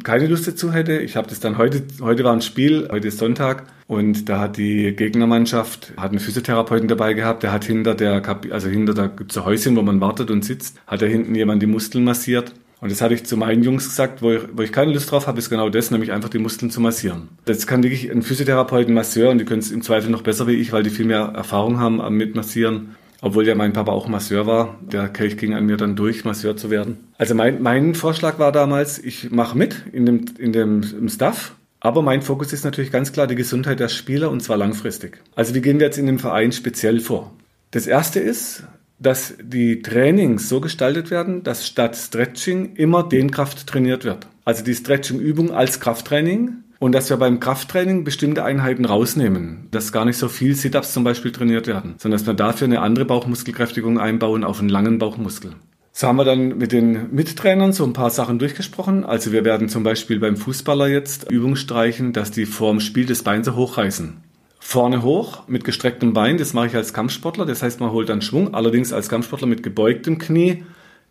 keine 0.02 0.26
Lust 0.26 0.46
dazu 0.46 0.74
hätte. 0.74 0.98
Ich 0.98 1.16
habe 1.16 1.26
das 1.26 1.40
dann 1.40 1.56
heute, 1.56 1.84
heute 2.02 2.22
war 2.22 2.34
ein 2.34 2.42
Spiel, 2.42 2.86
heute 2.92 3.08
ist 3.08 3.16
Sonntag 3.16 3.62
und 3.86 4.28
da 4.28 4.40
hat 4.40 4.58
die 4.58 4.94
Gegnermannschaft, 4.94 5.94
hat 5.96 6.10
einen 6.10 6.20
Physiotherapeuten 6.20 6.86
dabei 6.86 7.14
gehabt, 7.14 7.42
der 7.42 7.50
hat 7.50 7.64
hinter 7.64 7.94
der, 7.94 8.22
also 8.50 8.68
hinter, 8.68 8.92
da 8.92 9.06
gibt 9.06 9.30
es 9.30 9.38
ein 9.38 9.46
Häuschen, 9.46 9.74
wo 9.74 9.80
man 9.80 10.02
wartet 10.02 10.30
und 10.30 10.44
sitzt, 10.44 10.78
hat 10.86 11.00
er 11.00 11.08
hinten 11.08 11.34
jemand 11.34 11.62
die 11.62 11.66
Muskeln 11.66 12.04
massiert. 12.04 12.52
Und 12.82 12.92
das 12.92 13.00
hatte 13.00 13.14
ich 13.14 13.24
zu 13.24 13.38
meinen 13.38 13.62
Jungs 13.62 13.88
gesagt, 13.88 14.20
wo 14.20 14.32
ich, 14.32 14.42
wo 14.52 14.60
ich 14.60 14.70
keine 14.70 14.92
Lust 14.92 15.10
drauf 15.10 15.26
habe, 15.26 15.38
ist 15.38 15.48
genau 15.48 15.70
das, 15.70 15.90
nämlich 15.90 16.12
einfach 16.12 16.28
die 16.28 16.38
Muskeln 16.38 16.70
zu 16.70 16.82
massieren. 16.82 17.30
Das 17.46 17.66
kann 17.66 17.82
wirklich 17.82 18.10
ein 18.10 18.20
Physiotherapeuten, 18.20 18.92
Masseur 18.92 19.30
und 19.30 19.38
die 19.38 19.46
können 19.46 19.60
es 19.60 19.70
im 19.70 19.80
Zweifel 19.80 20.10
noch 20.10 20.20
besser 20.20 20.46
wie 20.46 20.56
ich, 20.56 20.74
weil 20.74 20.82
die 20.82 20.90
viel 20.90 21.06
mehr 21.06 21.32
Erfahrung 21.34 21.80
haben 21.80 22.02
mit 22.14 22.34
Massieren 22.34 22.96
obwohl 23.24 23.46
ja 23.46 23.54
mein 23.54 23.72
Papa 23.72 23.90
auch 23.90 24.06
Masseur 24.06 24.46
war. 24.46 24.78
Der 24.80 25.08
Kelch 25.08 25.38
ging 25.38 25.54
an 25.54 25.64
mir 25.64 25.76
dann 25.76 25.96
durch, 25.96 26.24
Masseur 26.24 26.56
zu 26.56 26.70
werden. 26.70 26.98
Also 27.16 27.34
mein, 27.34 27.62
mein 27.62 27.94
Vorschlag 27.94 28.38
war 28.38 28.52
damals, 28.52 28.98
ich 28.98 29.30
mache 29.30 29.56
mit 29.56 29.86
in 29.92 30.04
dem, 30.04 30.24
in 30.38 30.52
dem 30.52 30.82
im 30.82 31.08
Staff, 31.08 31.54
aber 31.80 32.02
mein 32.02 32.22
Fokus 32.22 32.52
ist 32.52 32.64
natürlich 32.64 32.92
ganz 32.92 33.12
klar 33.12 33.26
die 33.26 33.34
Gesundheit 33.34 33.80
der 33.80 33.88
Spieler 33.88 34.30
und 34.30 34.42
zwar 34.42 34.58
langfristig. 34.58 35.22
Also 35.34 35.54
wie 35.54 35.62
gehen 35.62 35.78
wir 35.78 35.86
jetzt 35.86 35.98
in 35.98 36.06
dem 36.06 36.18
Verein 36.18 36.52
speziell 36.52 37.00
vor? 37.00 37.32
Das 37.70 37.86
erste 37.86 38.20
ist, 38.20 38.64
dass 38.98 39.34
die 39.42 39.82
Trainings 39.82 40.48
so 40.48 40.60
gestaltet 40.60 41.10
werden, 41.10 41.42
dass 41.42 41.66
statt 41.66 41.96
Stretching 41.96 42.76
immer 42.76 43.08
Dehnkraft 43.08 43.66
trainiert 43.66 44.04
wird. 44.04 44.26
Also 44.44 44.62
die 44.62 44.74
Stretching-Übung 44.74 45.50
als 45.50 45.80
Krafttraining 45.80 46.63
und 46.84 46.92
dass 46.92 47.08
wir 47.08 47.16
beim 47.16 47.40
Krafttraining 47.40 48.04
bestimmte 48.04 48.44
Einheiten 48.44 48.84
rausnehmen, 48.84 49.68
dass 49.70 49.90
gar 49.90 50.04
nicht 50.04 50.18
so 50.18 50.28
viel 50.28 50.54
Sit-ups 50.54 50.92
zum 50.92 51.02
Beispiel 51.02 51.32
trainiert 51.32 51.66
werden, 51.66 51.94
sondern 51.96 52.18
dass 52.18 52.26
wir 52.26 52.34
dafür 52.34 52.66
eine 52.66 52.82
andere 52.82 53.06
Bauchmuskelkräftigung 53.06 53.98
einbauen 53.98 54.44
auf 54.44 54.60
einen 54.60 54.68
langen 54.68 54.98
Bauchmuskel. 54.98 55.52
So 55.92 56.08
haben 56.08 56.16
wir 56.16 56.26
dann 56.26 56.58
mit 56.58 56.72
den 56.72 57.14
Mittrainern 57.14 57.72
so 57.72 57.84
ein 57.84 57.94
paar 57.94 58.10
Sachen 58.10 58.38
durchgesprochen. 58.38 59.02
Also 59.02 59.32
wir 59.32 59.46
werden 59.46 59.70
zum 59.70 59.82
Beispiel 59.82 60.20
beim 60.20 60.36
Fußballer 60.36 60.88
jetzt 60.88 61.30
Übung 61.30 61.56
streichen, 61.56 62.12
dass 62.12 62.32
die 62.32 62.44
vorm 62.44 62.80
Spiel 62.80 63.06
das 63.06 63.22
Bein 63.22 63.44
so 63.44 63.54
hochreißen. 63.54 64.18
Vorne 64.60 65.02
hoch 65.02 65.48
mit 65.48 65.64
gestrecktem 65.64 66.12
Bein, 66.12 66.36
das 66.36 66.52
mache 66.52 66.66
ich 66.66 66.76
als 66.76 66.92
Kampfsportler. 66.92 67.46
Das 67.46 67.62
heißt, 67.62 67.80
man 67.80 67.92
holt 67.92 68.10
dann 68.10 68.20
Schwung, 68.20 68.52
allerdings 68.52 68.92
als 68.92 69.08
Kampfsportler 69.08 69.46
mit 69.46 69.62
gebeugtem 69.62 70.18
Knie 70.18 70.64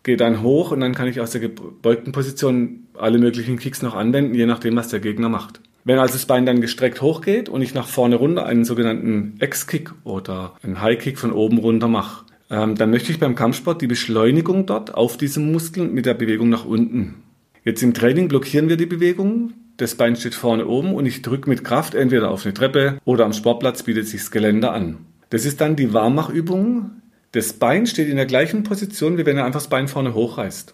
gehe 0.04 0.16
dann 0.16 0.42
hoch 0.42 0.70
und 0.70 0.80
dann 0.80 0.94
kann 0.94 1.08
ich 1.08 1.20
aus 1.20 1.32
der 1.32 1.40
gebeugten 1.40 2.12
Position 2.12 2.86
alle 2.96 3.18
möglichen 3.18 3.58
Kicks 3.58 3.82
noch 3.82 3.94
anwenden, 3.94 4.34
je 4.34 4.46
nachdem, 4.46 4.76
was 4.76 4.88
der 4.88 5.00
Gegner 5.00 5.28
macht. 5.28 5.60
Wenn 5.84 5.98
also 5.98 6.14
das 6.14 6.26
Bein 6.26 6.46
dann 6.46 6.60
gestreckt 6.60 7.02
hochgeht 7.02 7.48
und 7.48 7.60
ich 7.60 7.74
nach 7.74 7.88
vorne 7.88 8.16
runter 8.16 8.46
einen 8.46 8.64
sogenannten 8.64 9.36
X-Kick 9.40 9.92
oder 10.04 10.54
einen 10.62 10.80
High-Kick 10.80 11.18
von 11.18 11.32
oben 11.32 11.58
runter 11.58 11.88
mache, 11.88 12.24
ähm, 12.50 12.74
dann 12.74 12.90
möchte 12.90 13.12
ich 13.12 13.18
beim 13.18 13.34
Kampfsport 13.34 13.82
die 13.82 13.86
Beschleunigung 13.86 14.66
dort 14.66 14.94
auf 14.94 15.16
diesem 15.16 15.52
Muskel 15.52 15.88
mit 15.88 16.06
der 16.06 16.14
Bewegung 16.14 16.48
nach 16.48 16.64
unten. 16.64 17.16
Jetzt 17.64 17.82
im 17.82 17.94
Training 17.94 18.28
blockieren 18.28 18.68
wir 18.68 18.76
die 18.76 18.86
Bewegung. 18.86 19.54
Das 19.76 19.94
Bein 19.94 20.16
steht 20.16 20.34
vorne 20.34 20.66
oben 20.66 20.94
und 20.94 21.06
ich 21.06 21.22
drücke 21.22 21.48
mit 21.48 21.64
Kraft 21.64 21.94
entweder 21.94 22.30
auf 22.30 22.44
eine 22.44 22.54
Treppe 22.54 22.98
oder 23.04 23.24
am 23.24 23.32
Sportplatz 23.32 23.82
bietet 23.82 24.06
sich 24.06 24.20
das 24.20 24.30
Geländer 24.30 24.72
an. 24.72 24.98
Das 25.30 25.44
ist 25.44 25.60
dann 25.60 25.74
die 25.74 25.92
Warmmachübung, 25.92 26.90
das 27.34 27.52
Bein 27.52 27.86
steht 27.88 28.08
in 28.08 28.16
der 28.16 28.26
gleichen 28.26 28.62
Position, 28.62 29.18
wie 29.18 29.26
wenn 29.26 29.36
er 29.36 29.44
einfach 29.44 29.60
das 29.60 29.68
Bein 29.68 29.88
vorne 29.88 30.14
hochreißt. 30.14 30.72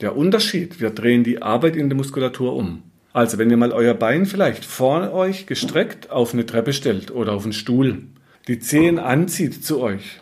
Der 0.00 0.16
Unterschied, 0.16 0.80
wir 0.80 0.90
drehen 0.90 1.24
die 1.24 1.42
Arbeit 1.42 1.74
in 1.74 1.88
der 1.88 1.96
Muskulatur 1.96 2.54
um. 2.54 2.84
Also, 3.12 3.38
wenn 3.38 3.50
ihr 3.50 3.56
mal 3.56 3.72
euer 3.72 3.94
Bein 3.94 4.24
vielleicht 4.24 4.64
vor 4.64 5.12
euch 5.12 5.46
gestreckt 5.46 6.10
auf 6.10 6.32
eine 6.32 6.46
Treppe 6.46 6.72
stellt 6.72 7.10
oder 7.10 7.32
auf 7.32 7.42
einen 7.42 7.52
Stuhl, 7.52 8.04
die 8.46 8.60
Zehen 8.60 9.00
anzieht 9.00 9.64
zu 9.64 9.80
euch 9.80 10.20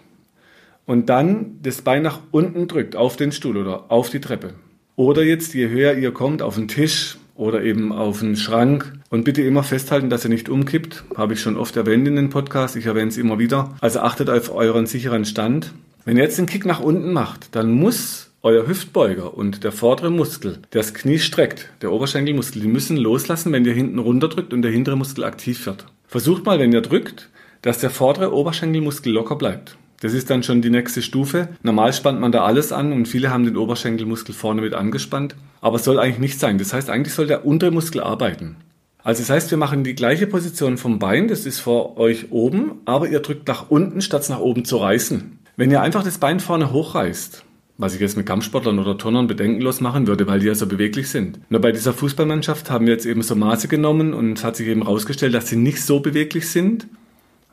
und 0.86 1.10
dann 1.10 1.58
das 1.62 1.82
Bein 1.82 2.02
nach 2.02 2.20
unten 2.30 2.66
drückt 2.66 2.96
auf 2.96 3.16
den 3.16 3.30
Stuhl 3.30 3.58
oder 3.58 3.92
auf 3.92 4.08
die 4.08 4.20
Treppe. 4.20 4.54
Oder 4.96 5.22
jetzt, 5.22 5.52
je 5.52 5.68
höher 5.68 5.92
ihr 5.92 6.12
kommt, 6.12 6.40
auf 6.40 6.54
den 6.54 6.68
Tisch 6.68 7.18
oder 7.38 7.62
eben 7.62 7.92
auf 7.92 8.20
den 8.20 8.36
Schrank. 8.36 8.92
Und 9.08 9.24
bitte 9.24 9.42
immer 9.42 9.62
festhalten, 9.62 10.10
dass 10.10 10.24
ihr 10.24 10.30
nicht 10.30 10.48
umkippt. 10.48 11.04
Habe 11.16 11.32
ich 11.32 11.40
schon 11.40 11.56
oft 11.56 11.76
erwähnt 11.76 12.06
in 12.06 12.16
den 12.16 12.30
Podcast. 12.30 12.76
Ich 12.76 12.86
erwähne 12.86 13.08
es 13.08 13.16
immer 13.16 13.38
wieder. 13.38 13.76
Also 13.80 14.00
achtet 14.00 14.28
auf 14.28 14.54
euren 14.54 14.86
sicheren 14.86 15.24
Stand. 15.24 15.72
Wenn 16.04 16.16
ihr 16.16 16.24
jetzt 16.24 16.38
den 16.38 16.46
Kick 16.46 16.66
nach 16.66 16.80
unten 16.80 17.12
macht, 17.12 17.54
dann 17.54 17.70
muss 17.70 18.30
euer 18.42 18.66
Hüftbeuger 18.66 19.36
und 19.36 19.64
der 19.64 19.72
vordere 19.72 20.10
Muskel, 20.10 20.58
der 20.72 20.82
das 20.82 20.94
Knie 20.94 21.18
streckt, 21.18 21.70
der 21.82 21.92
Oberschenkelmuskel, 21.92 22.62
die 22.62 22.68
müssen 22.68 22.96
loslassen, 22.96 23.52
wenn 23.52 23.64
ihr 23.64 23.72
hinten 23.72 23.98
runterdrückt 23.98 24.52
und 24.52 24.62
der 24.62 24.70
hintere 24.70 24.96
Muskel 24.96 25.24
aktiv 25.24 25.64
wird. 25.66 25.86
Versucht 26.06 26.44
mal, 26.44 26.58
wenn 26.58 26.72
ihr 26.72 26.80
drückt, 26.80 27.30
dass 27.62 27.78
der 27.78 27.90
vordere 27.90 28.32
Oberschenkelmuskel 28.32 29.12
locker 29.12 29.36
bleibt. 29.36 29.76
Das 30.00 30.12
ist 30.12 30.30
dann 30.30 30.44
schon 30.44 30.62
die 30.62 30.70
nächste 30.70 31.02
Stufe. 31.02 31.48
Normal 31.62 31.92
spannt 31.92 32.20
man 32.20 32.30
da 32.30 32.44
alles 32.44 32.72
an 32.72 32.92
und 32.92 33.08
viele 33.08 33.30
haben 33.30 33.44
den 33.44 33.56
Oberschenkelmuskel 33.56 34.34
vorne 34.34 34.60
mit 34.60 34.74
angespannt. 34.74 35.34
Aber 35.60 35.78
soll 35.78 35.98
eigentlich 35.98 36.20
nicht 36.20 36.40
sein. 36.40 36.58
Das 36.58 36.72
heißt, 36.72 36.88
eigentlich 36.88 37.14
soll 37.14 37.26
der 37.26 37.44
untere 37.44 37.72
Muskel 37.72 38.00
arbeiten. 38.00 38.56
Also 39.02 39.22
das 39.22 39.30
heißt, 39.30 39.50
wir 39.50 39.58
machen 39.58 39.84
die 39.84 39.94
gleiche 39.94 40.26
Position 40.26 40.76
vom 40.76 40.98
Bein, 40.98 41.28
das 41.28 41.46
ist 41.46 41.60
vor 41.60 41.96
euch 41.96 42.30
oben, 42.30 42.72
aber 42.84 43.08
ihr 43.08 43.20
drückt 43.20 43.48
nach 43.48 43.70
unten, 43.70 44.02
statt 44.02 44.28
nach 44.28 44.40
oben 44.40 44.64
zu 44.64 44.76
reißen. 44.76 45.38
Wenn 45.56 45.70
ihr 45.70 45.80
einfach 45.80 46.04
das 46.04 46.18
Bein 46.18 46.40
vorne 46.40 46.72
hochreißt, 46.72 47.44
was 47.78 47.94
ich 47.94 48.00
jetzt 48.00 48.16
mit 48.16 48.26
Kampfsportlern 48.26 48.78
oder 48.78 48.98
Turnern 48.98 49.28
bedenkenlos 49.28 49.80
machen 49.80 50.08
würde, 50.08 50.26
weil 50.26 50.40
die 50.40 50.46
ja 50.46 50.54
so 50.54 50.66
beweglich 50.66 51.08
sind. 51.08 51.38
Nur 51.48 51.60
bei 51.60 51.72
dieser 51.72 51.92
Fußballmannschaft 51.92 52.70
haben 52.70 52.86
wir 52.86 52.92
jetzt 52.92 53.06
eben 53.06 53.22
so 53.22 53.36
Maße 53.36 53.68
genommen 53.68 54.12
und 54.12 54.38
es 54.38 54.44
hat 54.44 54.56
sich 54.56 54.66
eben 54.66 54.82
herausgestellt, 54.82 55.32
dass 55.32 55.48
sie 55.48 55.56
nicht 55.56 55.82
so 55.82 56.00
beweglich 56.00 56.48
sind 56.48 56.88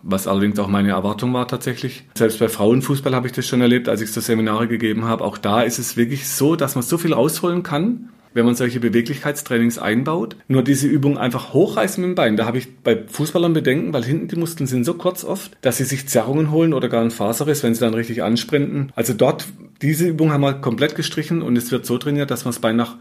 was 0.06 0.28
allerdings 0.28 0.60
auch 0.60 0.68
meine 0.68 0.92
Erwartung 0.92 1.34
war 1.34 1.48
tatsächlich. 1.48 2.04
Selbst 2.16 2.40
bei 2.40 2.48
Frauenfußball 2.48 3.16
habe 3.16 3.28
ich 3.28 3.34
das 3.34 3.48
schon 3.48 3.62
erlebt, 3.62 3.90
als 3.90 4.02
ich 4.02 4.12
so 4.12 4.22
Seminare 4.22 4.68
gegeben 4.68 5.06
habe. 5.06 5.24
Auch 5.24 5.38
da 5.38 5.64
ist 5.64 5.80
es 5.80 5.98
wirklich 5.98 6.30
so, 6.30 6.56
dass 6.56 6.76
man 6.76 6.84
so 6.84 7.00
viel 7.00 7.12
rausholen 7.12 7.64
kann, 7.64 8.10
wenn 8.36 8.46
man 8.46 8.54
solche 8.54 8.80
Beweglichkeitstrainings 8.80 9.80
einbaut. 9.80 10.36
Nur 10.48 10.62
diese 10.62 10.88
Übung 10.88 11.18
einfach 11.18 11.54
hochreißen 11.54 12.02
mit 12.02 12.12
dem 12.12 12.16
Bein, 12.16 12.38
da 12.38 12.46
habe 12.46 12.60
ich 12.60 12.78
bei 12.78 13.04
Fußballern 13.08 13.54
Bedenken, 13.54 13.94
weil 13.94 14.04
hinten 14.04 14.28
die 14.28 14.36
Muskeln 14.36 14.68
sind 14.68 14.84
so 14.84 14.94
kurz 14.94 15.24
oft, 15.24 15.58
dass 15.62 15.78
sie 15.78 15.86
sich 15.86 16.08
Zerrungen 16.08 16.52
holen 16.52 16.74
oder 16.74 16.88
gar 16.88 17.02
ein 17.02 17.12
Faserriss, 17.12 17.64
wenn 17.64 17.74
sie 17.74 17.80
dann 17.80 17.96
richtig 17.96 18.22
ansprinten. 18.22 18.92
Also 18.96 19.14
dort, 19.14 19.46
diese 19.82 20.08
Übung 20.08 20.32
haben 20.32 20.42
wir 20.42 20.54
komplett 20.54 20.96
gestrichen 20.96 21.42
und 21.42 21.58
es 21.58 21.72
wird 21.72 21.88
so 21.88 21.98
trainiert, 21.98 22.30
dass 22.30 22.46
man 22.46 22.54
das 22.54 22.62
Bein 22.62 22.76
nach 22.76 22.98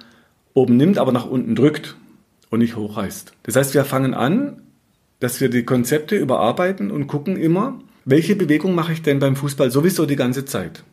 oben 0.55 0.79
nimmt, 0.79 0.97
aber 0.97 1.13
nach 1.13 1.27
unten 1.27 1.55
drückt 1.55 1.97
und 2.49 2.61
nicht 2.61 2.77
hochreißt. 2.77 3.33
Das 3.43 3.57
heißt, 3.57 3.75
wir 3.75 3.85
fangen 3.85 4.15
an, 4.15 4.63
dass 5.25 5.41
wir 5.41 5.49
die 5.49 5.65
Konzepte 5.65 6.17
überarbeiten 6.17 6.91
und 6.91 7.07
gucken 7.07 7.39
immer, 7.39 7.81
welche 8.05 8.37
Bewegung 8.37 8.75
mache 8.75 8.93
ich 8.93 9.01
denn 9.01 9.21
beim 9.21 9.37
Fußball 9.37 9.71
sowieso 9.71 10.05
die 10.05 10.17
ganze 10.17 10.45
Zeit? 10.45 10.85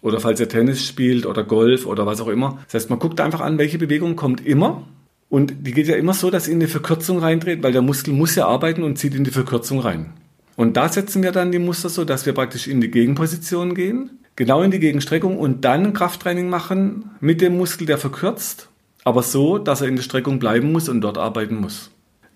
Oder 0.00 0.20
falls 0.20 0.38
ihr 0.38 0.48
Tennis 0.48 0.86
spielt 0.86 1.26
oder 1.26 1.42
Golf 1.42 1.86
oder 1.86 2.06
was 2.06 2.20
auch 2.20 2.28
immer. 2.28 2.60
Das 2.66 2.74
heißt, 2.74 2.90
man 2.90 3.00
guckt 3.00 3.20
einfach 3.20 3.40
an, 3.40 3.58
welche 3.58 3.78
Bewegung 3.78 4.14
kommt 4.14 4.46
immer. 4.46 4.86
Und 5.28 5.66
die 5.66 5.72
geht 5.72 5.88
ja 5.88 5.96
immer 5.96 6.14
so, 6.14 6.30
dass 6.30 6.46
in 6.46 6.60
die 6.60 6.68
Verkürzung 6.68 7.18
reindreht, 7.18 7.64
weil 7.64 7.72
der 7.72 7.82
Muskel 7.82 8.14
muss 8.14 8.36
ja 8.36 8.46
arbeiten 8.46 8.84
und 8.84 8.96
zieht 8.96 9.16
in 9.16 9.24
die 9.24 9.32
Verkürzung 9.32 9.80
rein. 9.80 10.12
Und 10.54 10.76
da 10.76 10.88
setzen 10.88 11.24
wir 11.24 11.32
dann 11.32 11.50
die 11.50 11.58
Muster 11.58 11.88
so, 11.88 12.04
dass 12.04 12.26
wir 12.26 12.32
praktisch 12.32 12.68
in 12.68 12.80
die 12.80 12.92
Gegenposition 12.92 13.74
gehen, 13.74 14.20
genau 14.36 14.62
in 14.62 14.70
die 14.70 14.78
Gegenstreckung 14.78 15.36
und 15.36 15.64
dann 15.64 15.94
Krafttraining 15.94 16.48
machen 16.48 17.10
mit 17.18 17.40
dem 17.40 17.56
Muskel, 17.56 17.88
der 17.88 17.98
verkürzt, 17.98 18.68
aber 19.02 19.24
so, 19.24 19.58
dass 19.58 19.80
er 19.80 19.88
in 19.88 19.96
der 19.96 20.04
Streckung 20.04 20.38
bleiben 20.38 20.70
muss 20.70 20.88
und 20.88 21.00
dort 21.00 21.18
arbeiten 21.18 21.56
muss. 21.56 21.90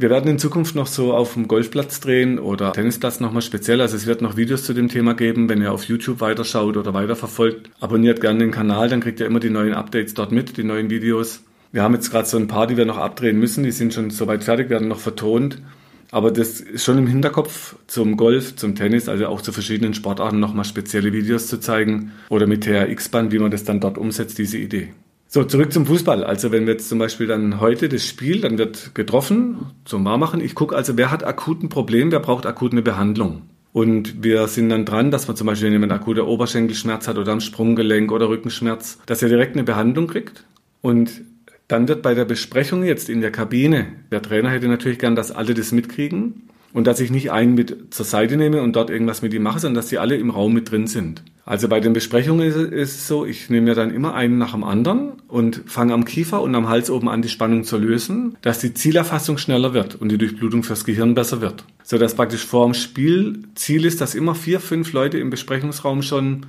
Wir 0.04 0.10
werden 0.10 0.28
in 0.28 0.38
Zukunft 0.38 0.74
noch 0.74 0.86
so 0.86 1.14
auf 1.14 1.32
dem 1.32 1.48
Golfplatz 1.48 1.98
drehen 1.98 2.38
oder 2.38 2.74
Tennisplatz 2.74 3.20
nochmal 3.20 3.40
speziell. 3.40 3.80
Also 3.80 3.96
es 3.96 4.04
wird 4.04 4.20
noch 4.20 4.36
Videos 4.36 4.62
zu 4.62 4.74
dem 4.74 4.90
Thema 4.90 5.14
geben, 5.14 5.48
wenn 5.48 5.62
ihr 5.62 5.72
auf 5.72 5.84
YouTube 5.84 6.20
weiterschaut 6.20 6.76
oder 6.76 6.92
weiterverfolgt. 6.92 7.70
Abonniert 7.80 8.20
gerne 8.20 8.40
den 8.40 8.50
Kanal, 8.50 8.90
dann 8.90 9.00
kriegt 9.00 9.18
ihr 9.20 9.24
immer 9.24 9.40
die 9.40 9.48
neuen 9.48 9.72
Updates 9.72 10.12
dort 10.12 10.30
mit, 10.30 10.58
die 10.58 10.62
neuen 10.62 10.90
Videos. 10.90 11.42
Wir 11.72 11.82
haben 11.82 11.94
jetzt 11.94 12.10
gerade 12.10 12.28
so 12.28 12.36
ein 12.36 12.48
paar, 12.48 12.66
die 12.66 12.76
wir 12.76 12.84
noch 12.84 12.98
abdrehen 12.98 13.40
müssen. 13.40 13.64
Die 13.64 13.70
sind 13.70 13.94
schon 13.94 14.10
soweit 14.10 14.44
fertig, 14.44 14.68
werden 14.68 14.88
noch 14.88 15.00
vertont. 15.00 15.62
Aber 16.10 16.30
das 16.30 16.60
ist 16.60 16.84
schon 16.84 16.98
im 16.98 17.06
Hinterkopf 17.06 17.76
zum 17.86 18.18
Golf, 18.18 18.56
zum 18.56 18.74
Tennis, 18.74 19.08
also 19.08 19.28
auch 19.28 19.40
zu 19.40 19.52
verschiedenen 19.52 19.94
Sportarten 19.94 20.38
nochmal 20.38 20.66
spezielle 20.66 21.14
Videos 21.14 21.46
zu 21.46 21.60
zeigen 21.60 22.12
oder 22.28 22.46
mit 22.46 22.64
TRX-Band, 22.64 23.32
wie 23.32 23.38
man 23.38 23.50
das 23.50 23.64
dann 23.64 23.80
dort 23.80 23.96
umsetzt, 23.96 24.36
diese 24.36 24.58
Idee. 24.58 24.90
So, 25.34 25.42
zurück 25.42 25.72
zum 25.72 25.84
Fußball. 25.84 26.22
Also 26.22 26.52
wenn 26.52 26.64
wir 26.64 26.74
jetzt 26.74 26.88
zum 26.88 27.00
Beispiel 27.00 27.26
dann 27.26 27.58
heute 27.58 27.88
das 27.88 28.06
Spiel, 28.06 28.40
dann 28.40 28.56
wird 28.56 28.94
getroffen 28.94 29.66
zum 29.84 30.04
Wahrmachen. 30.04 30.40
Ich 30.40 30.54
gucke 30.54 30.76
also, 30.76 30.96
wer 30.96 31.10
hat 31.10 31.24
akuten 31.24 31.68
Problem, 31.68 32.12
wer 32.12 32.20
braucht 32.20 32.46
akut 32.46 32.70
eine 32.70 32.82
Behandlung. 32.82 33.42
Und 33.72 34.22
wir 34.22 34.46
sind 34.46 34.68
dann 34.68 34.84
dran, 34.84 35.10
dass 35.10 35.26
man 35.26 35.36
zum 35.36 35.48
Beispiel, 35.48 35.66
wenn 35.66 35.72
jemand 35.72 35.90
akute 35.90 36.28
Oberschenkelschmerz 36.28 37.08
hat 37.08 37.18
oder 37.18 37.32
am 37.32 37.40
Sprunggelenk 37.40 38.12
oder 38.12 38.28
Rückenschmerz, 38.28 39.00
dass 39.06 39.22
er 39.24 39.28
direkt 39.28 39.56
eine 39.56 39.64
Behandlung 39.64 40.06
kriegt. 40.06 40.44
Und 40.82 41.22
dann 41.66 41.88
wird 41.88 42.02
bei 42.02 42.14
der 42.14 42.26
Besprechung 42.26 42.84
jetzt 42.84 43.08
in 43.08 43.20
der 43.20 43.32
Kabine, 43.32 43.88
der 44.12 44.22
Trainer 44.22 44.50
hätte 44.50 44.68
natürlich 44.68 45.00
gern, 45.00 45.16
dass 45.16 45.32
alle 45.32 45.54
das 45.54 45.72
mitkriegen 45.72 46.48
und 46.72 46.86
dass 46.86 47.00
ich 47.00 47.10
nicht 47.10 47.32
einen 47.32 47.56
mit 47.56 47.92
zur 47.92 48.06
Seite 48.06 48.36
nehme 48.36 48.62
und 48.62 48.76
dort 48.76 48.88
irgendwas 48.88 49.20
mit 49.20 49.34
ihm 49.34 49.42
mache, 49.42 49.58
sondern 49.58 49.82
dass 49.82 49.88
die 49.88 49.98
alle 49.98 50.14
im 50.14 50.30
Raum 50.30 50.52
mit 50.52 50.70
drin 50.70 50.86
sind. 50.86 51.24
Also 51.46 51.68
bei 51.68 51.80
den 51.80 51.92
Besprechungen 51.92 52.46
ist, 52.46 52.56
es 52.56 53.06
so, 53.06 53.26
ich 53.26 53.50
nehme 53.50 53.66
mir 53.66 53.74
dann 53.74 53.94
immer 53.94 54.14
einen 54.14 54.38
nach 54.38 54.52
dem 54.52 54.64
anderen 54.64 55.12
und 55.28 55.62
fange 55.66 55.92
am 55.92 56.06
Kiefer 56.06 56.40
und 56.40 56.54
am 56.54 56.70
Hals 56.70 56.90
oben 56.90 57.08
an, 57.08 57.20
die 57.20 57.28
Spannung 57.28 57.64
zu 57.64 57.76
lösen, 57.76 58.38
dass 58.40 58.60
die 58.60 58.72
Zielerfassung 58.72 59.36
schneller 59.36 59.74
wird 59.74 59.94
und 59.94 60.08
die 60.10 60.16
Durchblutung 60.16 60.62
fürs 60.62 60.86
Gehirn 60.86 61.14
besser 61.14 61.42
wird. 61.42 61.64
So 61.82 61.98
dass 61.98 62.14
praktisch 62.14 62.46
vor 62.46 62.64
dem 62.64 62.72
Spiel 62.72 63.42
Ziel 63.54 63.84
ist, 63.84 64.00
dass 64.00 64.14
immer 64.14 64.34
vier, 64.34 64.58
fünf 64.58 64.94
Leute 64.94 65.18
im 65.18 65.28
Besprechungsraum 65.28 66.00
schon 66.00 66.46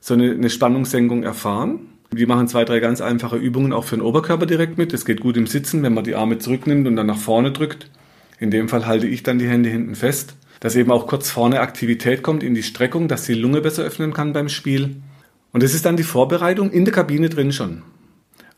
so 0.00 0.14
eine, 0.14 0.30
eine 0.30 0.48
Spannungssenkung 0.48 1.24
erfahren. 1.24 1.80
Die 2.10 2.26
machen 2.26 2.48
zwei, 2.48 2.64
drei 2.64 2.80
ganz 2.80 3.02
einfache 3.02 3.36
Übungen 3.36 3.74
auch 3.74 3.84
für 3.84 3.96
den 3.96 4.02
Oberkörper 4.02 4.46
direkt 4.46 4.78
mit. 4.78 4.94
Das 4.94 5.04
geht 5.04 5.20
gut 5.20 5.36
im 5.36 5.46
Sitzen, 5.46 5.82
wenn 5.82 5.92
man 5.92 6.04
die 6.04 6.14
Arme 6.14 6.38
zurücknimmt 6.38 6.86
und 6.86 6.96
dann 6.96 7.06
nach 7.06 7.18
vorne 7.18 7.52
drückt. 7.52 7.90
In 8.38 8.50
dem 8.50 8.70
Fall 8.70 8.86
halte 8.86 9.06
ich 9.06 9.22
dann 9.22 9.38
die 9.38 9.48
Hände 9.48 9.68
hinten 9.68 9.94
fest 9.94 10.36
dass 10.62 10.76
eben 10.76 10.92
auch 10.92 11.08
kurz 11.08 11.28
vorne 11.28 11.58
Aktivität 11.58 12.22
kommt 12.22 12.44
in 12.44 12.54
die 12.54 12.62
Streckung, 12.62 13.08
dass 13.08 13.24
die 13.24 13.34
Lunge 13.34 13.60
besser 13.60 13.82
öffnen 13.82 14.12
kann 14.12 14.32
beim 14.32 14.48
Spiel. 14.48 14.94
Und 15.52 15.64
das 15.64 15.74
ist 15.74 15.84
dann 15.84 15.96
die 15.96 16.04
Vorbereitung 16.04 16.70
in 16.70 16.84
der 16.84 16.94
Kabine 16.94 17.28
drin 17.28 17.50
schon. 17.50 17.82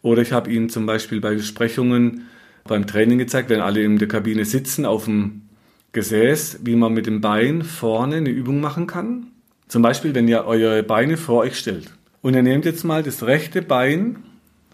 Oder 0.02 0.20
ich 0.20 0.30
habe 0.30 0.52
Ihnen 0.52 0.68
zum 0.68 0.84
Beispiel 0.84 1.22
bei 1.22 1.34
Besprechungen 1.34 2.26
beim 2.64 2.86
Training 2.86 3.16
gezeigt, 3.16 3.48
wenn 3.48 3.62
alle 3.62 3.82
in 3.82 3.98
der 3.98 4.06
Kabine 4.06 4.44
sitzen 4.44 4.84
auf 4.84 5.06
dem 5.06 5.48
Gesäß, 5.92 6.58
wie 6.62 6.76
man 6.76 6.92
mit 6.92 7.06
dem 7.06 7.22
Bein 7.22 7.62
vorne 7.62 8.16
eine 8.16 8.28
Übung 8.28 8.60
machen 8.60 8.86
kann. 8.86 9.28
Zum 9.68 9.80
Beispiel, 9.80 10.14
wenn 10.14 10.28
ihr 10.28 10.44
eure 10.44 10.82
Beine 10.82 11.16
vor 11.16 11.38
euch 11.38 11.58
stellt. 11.58 11.90
Und 12.20 12.34
ihr 12.34 12.42
nehmt 12.42 12.66
jetzt 12.66 12.84
mal 12.84 13.02
das 13.02 13.22
rechte 13.22 13.62
Bein 13.62 14.16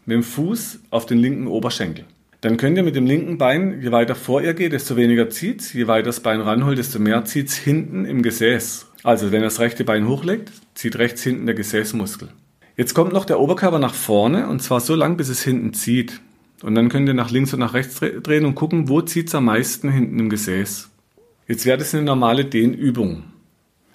mit 0.04 0.16
dem 0.16 0.24
Fuß 0.24 0.80
auf 0.90 1.06
den 1.06 1.18
linken 1.18 1.46
Oberschenkel. 1.46 2.06
Dann 2.40 2.56
könnt 2.56 2.78
ihr 2.78 2.82
mit 2.82 2.96
dem 2.96 3.04
linken 3.04 3.36
Bein, 3.36 3.82
je 3.82 3.92
weiter 3.92 4.14
vor 4.14 4.40
ihr 4.40 4.54
geht, 4.54 4.72
desto 4.72 4.96
weniger 4.96 5.28
zieht 5.28 5.74
Je 5.74 5.86
weiter 5.86 6.06
das 6.06 6.20
Bein 6.20 6.40
ranholt, 6.40 6.78
desto 6.78 6.98
mehr 6.98 7.24
zieht 7.26 7.50
hinten 7.50 8.06
im 8.06 8.22
Gesäß. 8.22 8.86
Also 9.02 9.30
wenn 9.30 9.40
ihr 9.40 9.46
das 9.46 9.60
rechte 9.60 9.84
Bein 9.84 10.08
hochlegt, 10.08 10.50
zieht 10.74 10.96
rechts 10.96 11.22
hinten 11.22 11.46
der 11.46 11.54
Gesäßmuskel. 11.54 12.28
Jetzt 12.76 12.94
kommt 12.94 13.12
noch 13.12 13.26
der 13.26 13.40
Oberkörper 13.40 13.78
nach 13.78 13.94
vorne 13.94 14.48
und 14.48 14.62
zwar 14.62 14.80
so 14.80 14.94
lang, 14.94 15.18
bis 15.18 15.28
es 15.28 15.42
hinten 15.42 15.74
zieht. 15.74 16.20
Und 16.62 16.74
dann 16.74 16.88
könnt 16.88 17.08
ihr 17.08 17.14
nach 17.14 17.30
links 17.30 17.52
und 17.52 17.60
nach 17.60 17.74
rechts 17.74 18.00
drehen 18.00 18.46
und 18.46 18.54
gucken, 18.54 18.88
wo 18.88 19.02
zieht 19.02 19.28
es 19.28 19.34
am 19.34 19.46
meisten 19.46 19.90
hinten 19.90 20.18
im 20.18 20.30
Gesäß. 20.30 20.88
Jetzt 21.46 21.66
wäre 21.66 21.78
das 21.78 21.94
eine 21.94 22.04
normale 22.04 22.46
Dehnübung. 22.46 23.24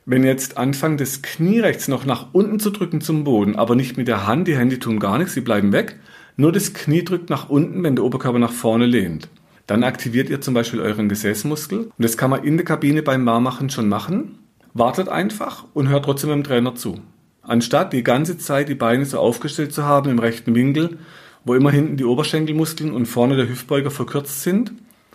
Wenn 0.05 0.23
ihr 0.23 0.29
jetzt 0.29 0.57
anfangt, 0.57 1.01
das 1.01 1.23
Knie 1.23 1.61
rechts 1.61 1.87
noch 1.87 2.05
nach 2.05 2.27
unten 2.31 2.59
zu 2.59 2.69
drücken 2.69 3.01
zum 3.01 3.23
Boden, 3.23 3.55
aber 3.55 3.75
nicht 3.75 3.97
mit 3.97 4.07
der 4.07 4.27
Hand, 4.27 4.47
die 4.47 4.57
Hände 4.57 4.77
tun 4.77 4.99
gar 4.99 5.17
nichts, 5.17 5.33
sie 5.33 5.41
bleiben 5.41 5.71
weg, 5.71 5.95
nur 6.38 6.51
das 6.51 6.74
Knie 6.74 7.04
drückt 7.04 7.30
nach 7.30 7.50
unten, 7.50 7.84
wenn 7.84 7.96
der 7.96 8.06
Oberkörper 8.06 8.39
nach 8.39 8.51
vorne 8.51 8.86
lehnt. 8.86 9.30
Dann 9.68 9.84
aktiviert 9.84 10.30
ihr 10.30 10.42
zum 10.42 10.54
Beispiel 10.54 10.80
euren 10.80 11.10
Gesäßmuskel. 11.10 11.80
Und 11.80 11.94
das 11.98 12.18
kann 12.18 12.30
man 12.30 12.44
in 12.44 12.58
der 12.58 12.65
Kabine 12.65 13.01
beim 13.01 13.25
Warmmachen 13.25 13.70
schon 13.70 13.89
machen. 13.89 14.38
Wartet 14.74 15.10
einfach 15.10 15.65
und 15.74 15.89
hört 15.89 16.06
trotzdem 16.06 16.30
dem 16.30 16.44
Trainer 16.44 16.75
zu. 16.75 17.00
Anstatt 17.42 17.94
die 17.94 18.04
ganze 18.04 18.38
Zeit 18.38 18.70
die 18.70 18.75
Beine 18.75 19.06
so 19.06 19.20
aufgestellt 19.20 19.74
zu 19.74 19.86
haben 19.86 20.10
im 20.10 20.20
rechten 20.20 20.54
Winkel, 20.56 20.98
wo 21.46 21.54
immer 21.54 21.72
hinten 21.72 21.98
die 21.98 22.06
Oberschenkelmuskeln 22.06 22.92
und 22.92 23.06
vorne 23.06 23.38
der 23.38 23.48
Hüftbeuger 23.48 23.92
verkürzt 23.92 24.42
sind, 24.42 24.74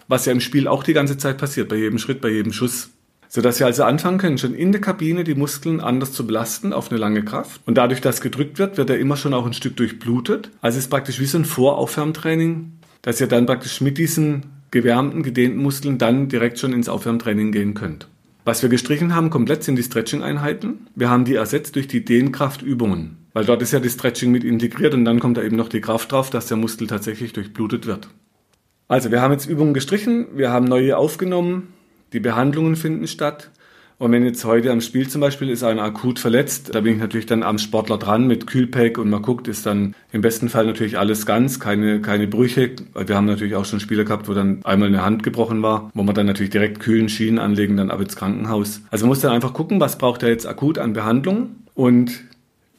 was 0.09 0.27
ja 0.27 0.33
im 0.33 0.41
Spiel 0.41 0.69
auch 0.69 0.83
die 0.83 0.93
ganze 0.93 1.19
Zeit 1.19 1.39
passiert, 1.39 1.69
bei 1.69 1.77
jedem 1.77 1.99
Schritt, 1.99 2.21
bei 2.21 2.31
jedem 2.31 2.53
Schuss 2.53 2.91
sodass 3.31 3.59
Sie 3.59 3.65
also 3.65 3.85
anfangen 3.85 4.19
können, 4.19 4.39
schon 4.39 4.55
in 4.55 4.73
der 4.73 4.81
Kabine 4.81 5.23
die 5.23 5.37
Muskeln 5.37 5.81
anders 5.81 6.13
zu 6.13 6.27
belasten 6.27 6.73
auf 6.73 6.91
eine 6.91 6.99
lange 6.99 7.25
Kraft. 7.25 7.61
Und 7.65 7.79
dadurch, 7.79 8.01
dass 8.01 8.21
gedrückt 8.21 8.59
wird, 8.59 8.77
wird 8.77 8.91
er 8.91 8.99
immer 8.99 9.17
schon 9.17 9.33
auch 9.33 9.47
ein 9.47 9.53
Stück 9.53 9.77
durchblutet. 9.77 10.51
Also 10.61 10.79
es 10.79 10.85
ist 10.85 10.91
praktisch 10.91 11.21
wie 11.21 11.27
so 11.27 11.39
ein 11.39 11.45
Voraufwärmtraining, 11.45 12.73
dass 13.03 13.21
ihr 13.21 13.29
dann 13.29 13.47
praktisch 13.47 13.81
mit 13.81 13.99
diesen 13.99 14.47
gewärmten, 14.73 15.23
gedehnten 15.23 15.63
Muskeln 15.63 15.97
dann 15.97 16.29
direkt 16.29 16.59
schon 16.59 16.73
ins 16.73 16.89
Aufwärmtraining 16.89 17.53
gehen 17.53 17.75
könnt. 17.75 18.09
Was 18.45 18.63
wir 18.63 18.69
gestrichen 18.69 19.15
haben 19.15 19.31
komplett 19.31 19.63
sind 19.63 19.77
die 19.77 19.85
Stretching-Einheiten. 19.85 20.89
Wir 20.97 21.09
haben 21.09 21.25
die 21.25 21.37
ersetzt 21.37 21.77
durch 21.77 21.87
die 21.87 22.05
Dehnkraftübungen, 22.05 23.17
weil 23.33 23.45
dort 23.45 23.63
ist 23.63 23.73
ja 23.73 23.79
die 23.79 23.91
Stretching 23.91 24.33
mit 24.33 24.43
integriert 24.43 24.93
und 24.93 25.05
dann 25.05 25.21
kommt 25.21 25.37
da 25.37 25.43
eben 25.43 25.57
noch 25.57 25.69
die 25.69 25.81
Kraft 25.81 26.11
drauf, 26.11 26.31
dass 26.31 26.47
der 26.47 26.57
Muskel 26.57 26.89
tatsächlich 26.89 27.33
durchblutet 27.33 27.87
wird. 27.87 28.09
Also 28.89 29.13
wir 29.13 29.21
haben 29.21 29.33
jetzt 29.33 29.47
Übungen 29.47 29.73
gestrichen, 29.73 30.27
wir 30.35 30.51
haben 30.51 30.65
neue 30.65 30.97
aufgenommen, 30.97 31.69
die 32.13 32.21
Behandlungen 32.21 32.77
finden 32.77 33.07
statt. 33.07 33.51
Und 34.01 34.13
wenn 34.13 34.25
jetzt 34.25 34.47
heute 34.47 34.73
am 34.73 34.81
Spiel 34.81 35.11
zum 35.11 35.21
Beispiel 35.21 35.51
ist 35.51 35.63
einer 35.63 35.83
akut 35.83 36.19
verletzt, 36.19 36.75
da 36.75 36.81
bin 36.81 36.95
ich 36.95 36.99
natürlich 36.99 37.27
dann 37.27 37.43
am 37.43 37.59
Sportler 37.59 37.99
dran 37.99 38.27
mit 38.27 38.47
Kühlpack 38.47 38.97
und 38.97 39.11
man 39.11 39.21
guckt, 39.21 39.47
ist 39.47 39.67
dann 39.67 39.95
im 40.11 40.23
besten 40.23 40.49
Fall 40.49 40.65
natürlich 40.65 40.99
alles 40.99 41.27
ganz, 41.27 41.61
keine, 41.61 42.01
keine 42.01 42.27
Brüche. 42.27 42.71
Wir 42.95 43.15
haben 43.15 43.27
natürlich 43.27 43.57
auch 43.57 43.67
schon 43.67 43.79
Spiele 43.79 44.07
gehabt, 44.07 44.27
wo 44.27 44.33
dann 44.33 44.65
einmal 44.65 44.89
eine 44.89 45.05
Hand 45.05 45.23
gebrochen 45.23 45.61
war, 45.61 45.91
wo 45.93 46.03
man 46.03 46.15
dann 46.15 46.25
natürlich 46.25 46.49
direkt 46.49 46.81
kühlen 46.81 47.11
Schienen 47.11 47.39
anlegen, 47.39 47.77
dann 47.77 47.91
ab 47.91 48.01
ins 48.01 48.17
Krankenhaus. 48.17 48.81
Also 48.91 49.05
man 49.05 49.11
muss 49.11 49.21
dann 49.21 49.33
einfach 49.33 49.53
gucken, 49.53 49.81
was 49.81 49.99
braucht 49.99 50.23
er 50.23 50.31
jetzt 50.31 50.47
akut 50.47 50.79
an 50.79 50.95
Behandlung 50.95 51.57
und 51.75 52.23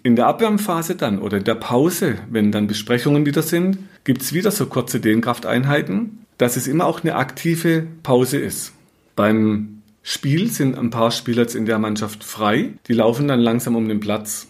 in 0.01 0.15
der 0.15 0.25
Abwärmphase 0.25 0.95
dann 0.95 1.19
oder 1.19 1.37
in 1.37 1.43
der 1.43 1.53
Pause, 1.53 2.15
wenn 2.31 2.51
dann 2.51 2.65
Besprechungen 2.65 3.27
wieder 3.27 3.43
sind, 3.43 3.77
gibt 4.05 4.23
es 4.23 4.33
wieder 4.33 4.49
so 4.49 4.65
kurze 4.65 4.99
Dehnkrafteinheiten, 4.99 6.25
dass 6.39 6.57
es 6.57 6.65
immer 6.65 6.87
auch 6.87 7.03
eine 7.03 7.15
aktive 7.15 7.85
Pause 8.01 8.39
ist. 8.39 8.73
Beim 9.15 9.81
Spiel 10.03 10.49
sind 10.49 10.77
ein 10.77 10.89
paar 10.89 11.11
Spieler 11.11 11.43
jetzt 11.43 11.55
in 11.55 11.65
der 11.65 11.79
Mannschaft 11.79 12.23
frei. 12.23 12.73
Die 12.87 12.93
laufen 12.93 13.27
dann 13.27 13.39
langsam 13.39 13.75
um 13.75 13.87
den 13.87 13.99
Platz. 13.99 14.47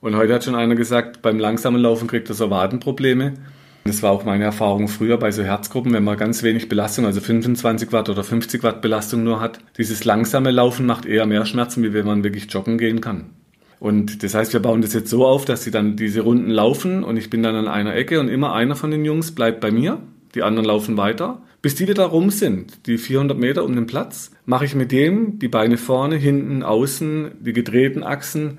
Und 0.00 0.16
heute 0.16 0.34
hat 0.34 0.44
schon 0.44 0.54
einer 0.54 0.74
gesagt, 0.74 1.22
beim 1.22 1.38
langsamen 1.38 1.80
Laufen 1.80 2.08
kriegt 2.08 2.28
er 2.28 2.34
so 2.34 2.50
Wadenprobleme. 2.50 3.34
Das 3.84 4.02
war 4.02 4.12
auch 4.12 4.24
meine 4.24 4.44
Erfahrung 4.44 4.86
früher 4.88 5.16
bei 5.16 5.30
so 5.32 5.42
Herzgruppen, 5.42 5.92
wenn 5.92 6.04
man 6.04 6.16
ganz 6.16 6.42
wenig 6.42 6.68
Belastung, 6.68 7.04
also 7.04 7.20
25 7.20 7.92
Watt 7.92 8.08
oder 8.08 8.22
50 8.22 8.62
Watt 8.62 8.82
Belastung 8.82 9.24
nur 9.24 9.40
hat. 9.40 9.58
Dieses 9.78 10.04
langsame 10.04 10.50
Laufen 10.50 10.86
macht 10.86 11.06
eher 11.06 11.26
mehr 11.26 11.46
Schmerzen, 11.46 11.82
wie 11.82 11.92
wenn 11.92 12.06
man 12.06 12.22
wirklich 12.22 12.52
joggen 12.52 12.78
gehen 12.78 13.00
kann. 13.00 13.30
Und 13.80 14.22
das 14.22 14.34
heißt, 14.34 14.52
wir 14.52 14.60
bauen 14.60 14.82
das 14.82 14.92
jetzt 14.92 15.10
so 15.10 15.26
auf, 15.26 15.44
dass 15.44 15.64
sie 15.64 15.72
dann 15.72 15.96
diese 15.96 16.20
Runden 16.20 16.50
laufen 16.50 17.02
und 17.02 17.16
ich 17.16 17.30
bin 17.30 17.42
dann 17.42 17.56
an 17.56 17.66
einer 17.66 17.96
Ecke 17.96 18.20
und 18.20 18.28
immer 18.28 18.52
einer 18.52 18.76
von 18.76 18.92
den 18.92 19.04
Jungs 19.04 19.34
bleibt 19.34 19.60
bei 19.60 19.72
mir, 19.72 19.98
die 20.34 20.42
anderen 20.42 20.66
laufen 20.66 20.96
weiter. 20.96 21.42
Bis 21.60 21.74
die 21.74 21.86
wieder 21.86 22.04
rum 22.06 22.30
sind, 22.30 22.86
die 22.86 22.98
400 22.98 23.38
Meter 23.38 23.64
um 23.64 23.74
den 23.74 23.86
Platz, 23.86 24.32
mache 24.46 24.64
ich 24.64 24.74
mit 24.74 24.90
dem 24.90 25.38
die 25.38 25.48
Beine 25.48 25.76
vorne, 25.76 26.16
hinten, 26.16 26.62
außen, 26.62 27.32
die 27.40 27.52
gedrehten 27.52 28.02
Achsen 28.02 28.58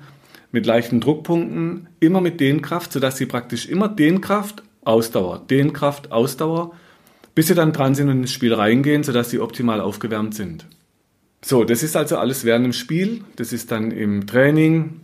mit 0.52 0.66
leichten 0.66 1.00
Druckpunkten, 1.00 1.88
immer 2.00 2.20
mit 2.20 2.40
Dehnkraft, 2.40 2.92
sodass 2.92 3.16
sie 3.16 3.26
praktisch 3.26 3.66
immer 3.66 3.88
Dehnkraft, 3.88 4.62
Ausdauer, 4.84 5.44
Dehnkraft, 5.50 6.12
Ausdauer, 6.12 6.72
bis 7.34 7.48
sie 7.48 7.54
dann 7.54 7.72
dran 7.72 7.94
sind 7.94 8.08
und 8.08 8.18
ins 8.18 8.32
Spiel 8.32 8.54
reingehen, 8.54 9.02
sodass 9.02 9.30
sie 9.30 9.40
optimal 9.40 9.80
aufgewärmt 9.80 10.34
sind. 10.34 10.66
So, 11.44 11.64
das 11.64 11.82
ist 11.82 11.96
also 11.96 12.16
alles 12.16 12.44
während 12.44 12.64
dem 12.64 12.72
Spiel, 12.72 13.22
das 13.36 13.52
ist 13.52 13.70
dann 13.70 13.90
im 13.90 14.26
Training, 14.26 15.00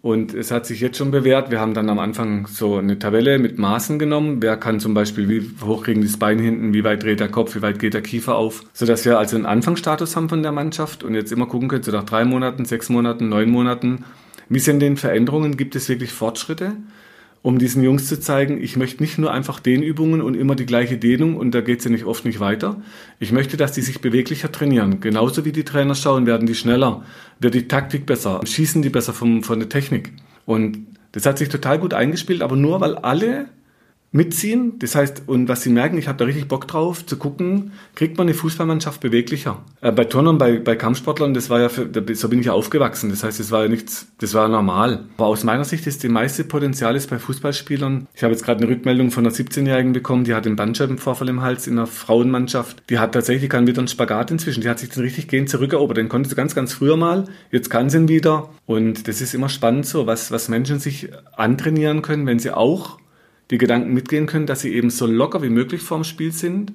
und 0.00 0.32
es 0.32 0.50
hat 0.50 0.64
sich 0.64 0.80
jetzt 0.80 0.96
schon 0.96 1.10
bewährt. 1.10 1.50
Wir 1.50 1.60
haben 1.60 1.74
dann 1.74 1.90
am 1.90 1.98
Anfang 1.98 2.46
so 2.46 2.76
eine 2.76 2.98
Tabelle 2.98 3.38
mit 3.38 3.58
Maßen 3.58 3.98
genommen. 3.98 4.40
Wer 4.40 4.56
kann 4.56 4.78
zum 4.78 4.94
Beispiel, 4.94 5.28
wie 5.28 5.50
hoch 5.64 5.84
kriegen 5.84 6.02
das 6.02 6.16
Bein 6.16 6.38
hinten, 6.38 6.72
wie 6.72 6.84
weit 6.84 7.02
dreht 7.02 7.20
der 7.20 7.28
Kopf, 7.28 7.56
wie 7.56 7.62
weit 7.62 7.78
geht 7.78 7.94
der 7.94 8.02
Kiefer 8.02 8.36
auf, 8.36 8.62
sodass 8.72 9.04
wir 9.04 9.18
also 9.18 9.36
einen 9.36 9.46
Anfangsstatus 9.46 10.14
haben 10.14 10.28
von 10.28 10.42
der 10.42 10.52
Mannschaft 10.52 11.02
und 11.02 11.14
jetzt 11.14 11.32
immer 11.32 11.46
gucken 11.46 11.68
können, 11.68 11.82
so 11.82 11.90
nach 11.90 12.04
drei 12.04 12.24
Monaten, 12.24 12.64
sechs 12.64 12.88
Monaten, 12.88 13.28
neun 13.28 13.50
Monaten, 13.50 14.04
wie 14.48 14.60
sind 14.60 14.80
denn 14.80 14.96
Veränderungen, 14.96 15.56
gibt 15.56 15.74
es 15.76 15.88
wirklich 15.88 16.12
Fortschritte? 16.12 16.76
Um 17.42 17.58
diesen 17.58 17.82
Jungs 17.82 18.06
zu 18.08 18.18
zeigen, 18.18 18.62
ich 18.62 18.76
möchte 18.76 19.02
nicht 19.02 19.18
nur 19.18 19.32
einfach 19.32 19.60
Dehnübungen 19.60 20.20
und 20.20 20.34
immer 20.34 20.54
die 20.54 20.66
gleiche 20.66 20.98
Dehnung 20.98 21.36
und 21.36 21.54
da 21.54 21.60
geht 21.60 21.78
es 21.78 21.84
ja 21.84 21.90
nicht 21.90 22.04
oft 22.04 22.24
nicht 22.24 22.40
weiter. 22.40 22.82
Ich 23.20 23.32
möchte, 23.32 23.56
dass 23.56 23.72
die 23.72 23.80
sich 23.80 24.00
beweglicher 24.00 24.50
trainieren. 24.50 25.00
Genauso 25.00 25.44
wie 25.44 25.52
die 25.52 25.64
Trainer 25.64 25.94
schauen, 25.94 26.26
werden 26.26 26.46
die 26.46 26.54
schneller, 26.54 27.04
wird 27.38 27.54
die 27.54 27.68
Taktik 27.68 28.06
besser, 28.06 28.40
schießen 28.44 28.82
die 28.82 28.90
besser 28.90 29.12
vom, 29.12 29.42
von 29.42 29.58
der 29.58 29.68
Technik. 29.68 30.12
Und 30.46 30.86
das 31.12 31.26
hat 31.26 31.38
sich 31.38 31.48
total 31.48 31.78
gut 31.78 31.94
eingespielt, 31.94 32.42
aber 32.42 32.56
nur 32.56 32.80
weil 32.80 32.96
alle 32.96 33.46
mitziehen. 34.10 34.78
Das 34.78 34.94
heißt, 34.94 35.24
und 35.26 35.48
was 35.48 35.62
sie 35.62 35.70
merken, 35.70 35.98
ich 35.98 36.08
habe 36.08 36.18
da 36.18 36.24
richtig 36.24 36.48
Bock 36.48 36.66
drauf, 36.66 37.04
zu 37.04 37.16
gucken, 37.16 37.72
kriegt 37.94 38.16
man 38.16 38.26
eine 38.26 38.34
Fußballmannschaft 38.34 39.00
beweglicher. 39.00 39.62
Äh, 39.80 39.92
bei 39.92 40.04
Turnern, 40.04 40.38
bei, 40.38 40.58
bei 40.58 40.76
Kampfsportlern, 40.76 41.34
das 41.34 41.50
war 41.50 41.60
ja, 41.60 41.68
für, 41.68 41.88
so 42.14 42.28
bin 42.28 42.40
ich 42.40 42.46
ja 42.46 42.52
aufgewachsen. 42.52 43.10
Das 43.10 43.22
heißt, 43.22 43.38
das 43.38 43.50
war 43.50 43.64
ja 43.64 43.68
nichts, 43.68 44.08
das 44.18 44.34
war 44.34 44.48
normal. 44.48 45.04
Aber 45.16 45.26
aus 45.26 45.44
meiner 45.44 45.64
Sicht 45.64 45.86
ist 45.86 46.02
die 46.02 46.08
meiste 46.08 46.44
Potenzial 46.44 46.96
ist 46.96 47.10
bei 47.10 47.18
Fußballspielern. 47.18 48.06
Ich 48.14 48.22
habe 48.22 48.32
jetzt 48.32 48.44
gerade 48.44 48.62
eine 48.62 48.72
Rückmeldung 48.72 49.10
von 49.10 49.26
einer 49.26 49.34
17-Jährigen 49.34 49.92
bekommen, 49.92 50.24
die 50.24 50.34
hat 50.34 50.46
einen 50.46 50.56
Bandscheibenvorfall 50.56 51.28
im 51.28 51.42
Hals 51.42 51.66
in 51.66 51.74
einer 51.74 51.86
Frauenmannschaft. 51.86 52.82
Die 52.88 52.98
hat 52.98 53.12
tatsächlich, 53.12 53.50
kann 53.50 53.66
wieder 53.66 53.78
einen 53.78 53.88
Spagat 53.88 54.30
inzwischen. 54.30 54.62
Die 54.62 54.68
hat 54.68 54.78
sich 54.78 54.88
dann 54.88 55.02
richtig 55.02 55.28
gehend 55.28 55.50
zurückerobert. 55.50 55.98
Den 55.98 56.08
konnte 56.08 56.28
sie 56.28 56.34
ganz, 56.34 56.54
ganz 56.54 56.72
früher 56.72 56.96
mal. 56.96 57.24
Jetzt 57.50 57.68
kann 57.68 57.90
sie 57.90 57.98
ihn 57.98 58.08
wieder. 58.08 58.48
Und 58.66 59.06
das 59.06 59.20
ist 59.20 59.34
immer 59.34 59.48
spannend 59.48 59.86
so, 59.86 60.06
was, 60.06 60.30
was 60.30 60.48
Menschen 60.48 60.78
sich 60.78 61.10
antrainieren 61.36 62.02
können, 62.02 62.26
wenn 62.26 62.38
sie 62.38 62.50
auch 62.50 62.98
die 63.50 63.58
Gedanken 63.58 63.94
mitgehen 63.94 64.26
können, 64.26 64.46
dass 64.46 64.60
sie 64.60 64.74
eben 64.74 64.90
so 64.90 65.06
locker 65.06 65.42
wie 65.42 65.48
möglich 65.48 65.82
vorm 65.82 66.04
Spiel 66.04 66.32
sind 66.32 66.72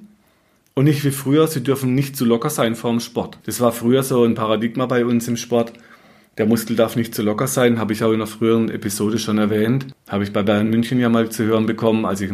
und 0.76 0.86
nicht 0.86 1.04
wie 1.04 1.12
früher, 1.12 1.48
sie 1.48 1.64
dürfen 1.64 1.94
nicht 1.94 2.18
zu 2.18 2.26
locker 2.26 2.50
sein 2.50 2.76
vorm 2.76 3.00
Sport. 3.00 3.38
Das 3.46 3.62
war 3.62 3.72
früher 3.72 4.04
so 4.04 4.24
ein 4.24 4.34
Paradigma 4.34 4.86
bei 4.88 5.06
uns 5.06 5.28
im 5.28 5.38
Sport. 5.38 5.74
Der 6.40 6.48
Muskel 6.48 6.76
darf 6.76 6.96
nicht 6.96 7.14
zu 7.14 7.22
locker 7.22 7.46
sein, 7.46 7.78
habe 7.78 7.94
ich 7.94 8.04
auch 8.04 8.10
in 8.10 8.16
einer 8.16 8.28
früheren 8.28 8.70
Episode 8.72 9.20
schon 9.20 9.38
erwähnt. 9.38 9.86
Habe 10.10 10.24
ich 10.24 10.34
bei 10.34 10.42
Bayern 10.42 10.70
München 10.70 11.00
ja 11.00 11.10
mal 11.10 11.30
zu 11.30 11.44
hören 11.44 11.68
bekommen, 11.68 12.06
als 12.06 12.22
ich 12.22 12.32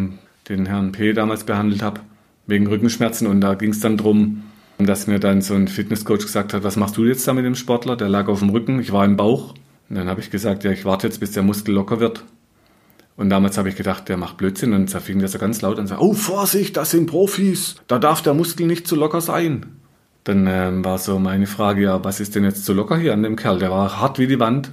den 0.47 0.65
Herrn 0.67 0.93
P. 0.93 1.11
damals 1.11 1.43
behandelt 1.43 1.81
habe, 1.81 1.99
wegen 2.47 2.67
Rückenschmerzen. 2.67 3.27
Und 3.27 3.41
da 3.41 3.55
ging 3.55 3.71
es 3.71 3.81
dann 3.81 3.97
darum, 3.97 4.43
dass 4.77 5.07
mir 5.07 5.19
dann 5.19 5.41
so 5.41 5.53
ein 5.53 5.67
Fitnesscoach 5.67 6.19
gesagt 6.19 6.53
hat, 6.53 6.63
was 6.63 6.77
machst 6.77 6.95
du 6.95 7.03
jetzt 7.03 7.27
da 7.27 7.33
mit 7.33 7.43
dem 7.43 7.55
Sportler? 7.55 7.97
Der 7.97 8.07
lag 8.07 8.29
auf 8.29 8.39
dem 8.39 8.51
Rücken, 8.51 8.79
ich 8.79 8.93
war 8.93 9.03
im 9.03 9.17
Bauch. 9.17 9.53
Und 9.89 9.97
dann 9.97 10.07
habe 10.07 10.21
ich 10.21 10.31
gesagt, 10.31 10.63
ja, 10.63 10.71
ich 10.71 10.85
warte 10.85 11.07
jetzt, 11.07 11.19
bis 11.19 11.31
der 11.31 11.43
Muskel 11.43 11.75
locker 11.75 11.99
wird. 11.99 12.23
Und 13.19 13.29
damals 13.29 13.57
habe 13.57 13.67
ich 13.67 13.75
gedacht, 13.75 14.07
der 14.07 14.15
macht 14.15 14.37
Blödsinn. 14.37 14.71
Und 14.71 14.93
da 14.93 15.01
fing 15.01 15.19
der 15.19 15.27
so 15.27 15.39
ganz 15.39 15.61
laut 15.61 15.75
an 15.75 15.81
und 15.81 15.87
sagte, 15.87 16.01
oh 16.01 16.13
Vorsicht, 16.13 16.77
das 16.77 16.91
sind 16.91 17.05
Profis, 17.05 17.75
da 17.87 17.99
darf 17.99 18.21
der 18.21 18.33
Muskel 18.33 18.65
nicht 18.65 18.87
zu 18.87 18.95
locker 18.95 19.19
sein. 19.19 19.65
Dann 20.23 20.47
ähm, 20.47 20.85
war 20.85 20.97
so 20.99 21.19
meine 21.19 21.45
Frage, 21.45 21.81
ja, 21.81 22.01
was 22.01 22.21
ist 22.21 22.35
denn 22.35 22.45
jetzt 22.45 22.63
zu 22.63 22.71
locker 22.71 22.97
hier 22.97 23.11
an 23.11 23.23
dem 23.23 23.35
Kerl? 23.35 23.59
Der 23.59 23.71
war 23.71 23.99
hart 23.99 24.19
wie 24.19 24.27
die 24.27 24.39
Wand. 24.39 24.71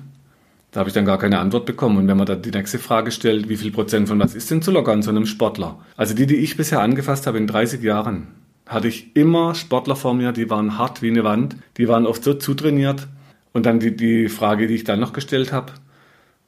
Da 0.71 0.79
habe 0.79 0.89
ich 0.89 0.95
dann 0.95 1.05
gar 1.05 1.19
keine 1.19 1.41
Antwort 1.41 1.67
bekommen. 1.67 1.99
Und 1.99 2.07
wenn 2.07 2.17
man 2.17 2.27
dann 2.27 2.41
die 2.41 2.53
nächste 2.53 2.79
Frage 2.79 3.11
stellt, 3.11 3.49
wie 3.49 3.57
viel 3.57 3.73
Prozent 3.73 4.07
von 4.07 4.21
was 4.21 4.37
ist 4.37 4.49
denn 4.49 4.63
zu 4.63 4.71
locker 4.71 4.93
an 4.93 5.03
so 5.03 5.11
einem 5.11 5.27
Sportler? 5.27 5.81
Also 5.97 6.15
die, 6.15 6.27
die 6.27 6.37
ich 6.37 6.57
bisher 6.57 6.81
angefasst 6.83 7.27
habe 7.27 7.39
in 7.39 7.49
30 7.49 7.83
Jahren, 7.83 8.29
hatte 8.65 8.87
ich 8.87 9.17
immer 9.17 9.57
Sportler 9.57 9.97
vor 9.97 10.15
mir, 10.15 10.31
die 10.31 10.49
waren 10.51 10.79
hart 10.79 11.03
wie 11.03 11.11
eine 11.11 11.25
Wand, 11.25 11.57
die 11.79 11.89
waren 11.89 12.07
oft 12.07 12.23
so 12.23 12.33
zutrainiert. 12.33 13.09
Und 13.53 13.67
dann 13.67 13.81
die, 13.81 13.97
die 13.97 14.29
Frage, 14.29 14.69
die 14.69 14.77
ich 14.77 14.85
dann 14.85 15.01
noch 15.01 15.13
gestellt 15.13 15.53
habe, 15.53 15.73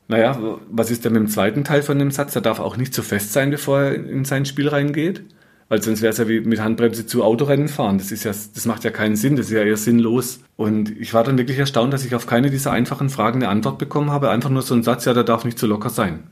naja, 0.08 0.58
was 0.70 0.90
ist 0.90 1.04
denn 1.04 1.12
mit 1.12 1.20
dem 1.20 1.28
zweiten 1.28 1.64
Teil 1.64 1.82
von 1.82 1.98
dem 1.98 2.10
Satz? 2.10 2.34
Er 2.34 2.40
darf 2.40 2.60
auch 2.60 2.78
nicht 2.78 2.94
zu 2.94 3.02
fest 3.02 3.34
sein, 3.34 3.50
bevor 3.50 3.80
er 3.80 3.94
in 3.94 4.24
sein 4.24 4.46
Spiel 4.46 4.68
reingeht. 4.68 5.22
Weil 5.68 5.82
sonst 5.82 6.00
wäre 6.00 6.12
es 6.12 6.18
ja 6.18 6.26
wie 6.28 6.40
mit 6.40 6.60
Handbremse 6.60 7.06
zu 7.06 7.22
Autorennen 7.22 7.68
fahren. 7.68 7.98
Das 7.98 8.10
ist 8.10 8.24
ja, 8.24 8.30
das 8.30 8.64
macht 8.64 8.84
ja 8.84 8.90
keinen 8.90 9.16
Sinn, 9.16 9.36
das 9.36 9.46
ist 9.46 9.52
ja 9.52 9.62
eher 9.62 9.76
sinnlos. 9.76 10.40
Und 10.56 10.98
ich 10.98 11.12
war 11.12 11.24
dann 11.24 11.36
wirklich 11.36 11.58
erstaunt, 11.58 11.92
dass 11.92 12.06
ich 12.06 12.14
auf 12.14 12.26
keine 12.26 12.48
dieser 12.50 12.72
einfachen 12.72 13.10
Fragen 13.10 13.42
eine 13.42 13.50
Antwort 13.50 13.78
bekommen 13.78 14.10
habe. 14.10 14.30
Einfach 14.30 14.48
nur 14.48 14.62
so 14.62 14.74
ein 14.74 14.82
Satz, 14.82 15.04
ja, 15.04 15.12
der 15.12 15.24
darf 15.24 15.44
nicht 15.44 15.58
zu 15.58 15.66
locker 15.66 15.90
sein. 15.90 16.22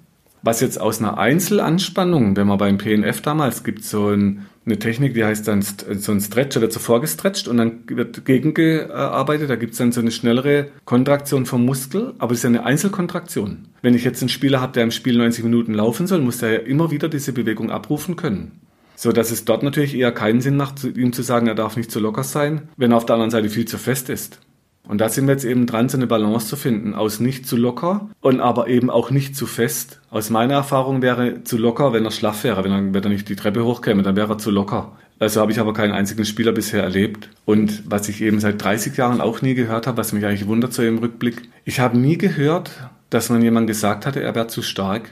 Was 0.46 0.60
jetzt 0.60 0.80
aus 0.80 1.00
einer 1.00 1.18
Einzelanspannung, 1.18 2.36
wenn 2.36 2.46
man 2.46 2.56
beim 2.56 2.78
PNF 2.78 3.20
damals 3.20 3.64
gibt, 3.64 3.82
so 3.82 4.10
ein 4.10 4.46
eine 4.64 4.78
Technik, 4.80 5.14
die 5.14 5.24
heißt 5.24 5.46
dann 5.46 5.62
so 5.62 6.12
ein 6.12 6.20
Stretch, 6.20 6.54
da 6.54 6.60
wird 6.60 6.72
so 6.72 6.80
vorgestretcht 6.80 7.46
und 7.46 7.56
dann 7.56 7.84
wird 7.86 8.24
gegengearbeitet. 8.24 9.48
Da 9.48 9.54
gibt 9.54 9.72
es 9.72 9.78
dann 9.78 9.92
so 9.92 10.00
eine 10.00 10.10
schnellere 10.10 10.66
Kontraktion 10.84 11.46
vom 11.46 11.64
Muskel, 11.64 12.14
aber 12.18 12.32
es 12.32 12.38
ist 12.38 12.42
ja 12.42 12.48
eine 12.48 12.64
Einzelkontraktion. 12.64 13.68
Wenn 13.82 13.94
ich 13.94 14.04
jetzt 14.04 14.22
einen 14.22 14.28
Spieler 14.28 14.60
habe, 14.60 14.72
der 14.72 14.82
im 14.82 14.90
Spiel 14.90 15.16
90 15.16 15.44
Minuten 15.44 15.72
laufen 15.72 16.08
soll, 16.08 16.20
muss 16.20 16.38
der 16.38 16.52
ja 16.52 16.58
immer 16.58 16.90
wieder 16.90 17.08
diese 17.08 17.32
Bewegung 17.32 17.70
abrufen 17.70 18.16
können. 18.16 18.60
So 18.96 19.12
dass 19.12 19.30
es 19.30 19.44
dort 19.44 19.62
natürlich 19.62 19.94
eher 19.94 20.10
keinen 20.10 20.40
Sinn 20.40 20.56
macht, 20.56 20.82
ihm 20.82 21.12
zu 21.12 21.22
sagen, 21.22 21.46
er 21.46 21.54
darf 21.54 21.76
nicht 21.76 21.90
zu 21.90 22.00
locker 22.00 22.24
sein, 22.24 22.68
wenn 22.76 22.92
er 22.92 22.96
auf 22.96 23.06
der 23.06 23.14
anderen 23.14 23.30
Seite 23.30 23.50
viel 23.50 23.66
zu 23.66 23.78
fest 23.78 24.10
ist. 24.10 24.40
Und 24.88 25.00
da 25.00 25.08
sind 25.08 25.26
wir 25.26 25.32
jetzt 25.32 25.44
eben 25.44 25.66
dran, 25.66 25.88
so 25.88 25.96
eine 25.96 26.06
Balance 26.06 26.46
zu 26.46 26.56
finden, 26.56 26.94
aus 26.94 27.20
nicht 27.20 27.46
zu 27.46 27.56
locker 27.56 28.08
und 28.20 28.40
aber 28.40 28.68
eben 28.68 28.90
auch 28.90 29.10
nicht 29.10 29.36
zu 29.36 29.46
fest. 29.46 30.00
Aus 30.10 30.30
meiner 30.30 30.54
Erfahrung 30.54 31.02
wäre 31.02 31.42
zu 31.44 31.58
locker, 31.58 31.92
wenn 31.92 32.04
er 32.04 32.10
schlaff 32.10 32.44
wäre, 32.44 32.64
wenn 32.64 32.72
er, 32.72 32.94
wenn 32.94 33.02
er 33.02 33.10
nicht 33.10 33.28
die 33.28 33.36
Treppe 33.36 33.64
hochkäme, 33.64 34.02
dann 34.02 34.16
wäre 34.16 34.34
er 34.34 34.38
zu 34.38 34.50
locker. 34.50 34.92
Also 35.18 35.40
habe 35.40 35.50
ich 35.50 35.60
aber 35.60 35.72
keinen 35.72 35.92
einzigen 35.92 36.24
Spieler 36.24 36.52
bisher 36.52 36.82
erlebt. 36.82 37.30
Und 37.44 37.82
was 37.90 38.08
ich 38.08 38.20
eben 38.20 38.38
seit 38.38 38.62
30 38.62 38.96
Jahren 38.96 39.20
auch 39.20 39.42
nie 39.42 39.54
gehört 39.54 39.86
habe, 39.86 39.96
was 39.96 40.12
mich 40.12 40.24
eigentlich 40.26 40.46
wundert 40.46 40.72
so 40.72 40.82
im 40.82 40.98
Rückblick, 40.98 41.42
ich 41.64 41.80
habe 41.80 41.98
nie 41.98 42.18
gehört, 42.18 42.70
dass 43.10 43.30
man 43.30 43.42
jemand 43.42 43.66
gesagt 43.66 44.04
hatte, 44.04 44.22
er 44.22 44.34
wäre 44.34 44.46
zu 44.46 44.62
stark. 44.62 45.10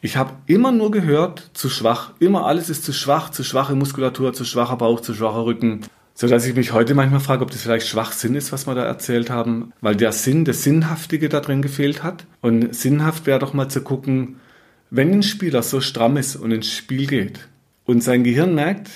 Ich 0.00 0.18
habe 0.18 0.34
immer 0.46 0.70
nur 0.70 0.90
gehört, 0.90 1.50
zu 1.54 1.70
schwach. 1.70 2.10
Immer 2.20 2.44
alles 2.44 2.68
ist 2.68 2.84
zu 2.84 2.92
schwach, 2.92 3.30
zu 3.30 3.42
schwache 3.42 3.74
Muskulatur, 3.74 4.34
zu 4.34 4.44
schwacher 4.44 4.76
Bauch, 4.76 5.00
zu 5.00 5.14
schwacher 5.14 5.46
Rücken. 5.46 5.80
So 6.16 6.28
dass 6.28 6.46
ich 6.46 6.54
mich 6.54 6.72
heute 6.72 6.94
manchmal 6.94 7.20
frage, 7.20 7.42
ob 7.42 7.50
das 7.50 7.62
vielleicht 7.62 7.88
Schwachsinn 7.88 8.36
ist, 8.36 8.52
was 8.52 8.68
wir 8.68 8.76
da 8.76 8.84
erzählt 8.84 9.30
haben, 9.30 9.72
weil 9.80 9.96
der 9.96 10.12
Sinn, 10.12 10.44
das 10.44 10.62
Sinnhaftige 10.62 11.28
da 11.28 11.40
drin 11.40 11.60
gefehlt 11.60 12.04
hat. 12.04 12.24
Und 12.40 12.72
sinnhaft 12.74 13.26
wäre 13.26 13.40
doch 13.40 13.52
mal 13.52 13.68
zu 13.68 13.80
gucken, 13.80 14.36
wenn 14.90 15.12
ein 15.12 15.22
Spieler 15.24 15.64
so 15.64 15.80
stramm 15.80 16.16
ist 16.16 16.36
und 16.36 16.52
ins 16.52 16.70
Spiel 16.70 17.08
geht 17.08 17.48
und 17.84 18.00
sein 18.00 18.22
Gehirn 18.22 18.54
merkt, 18.54 18.90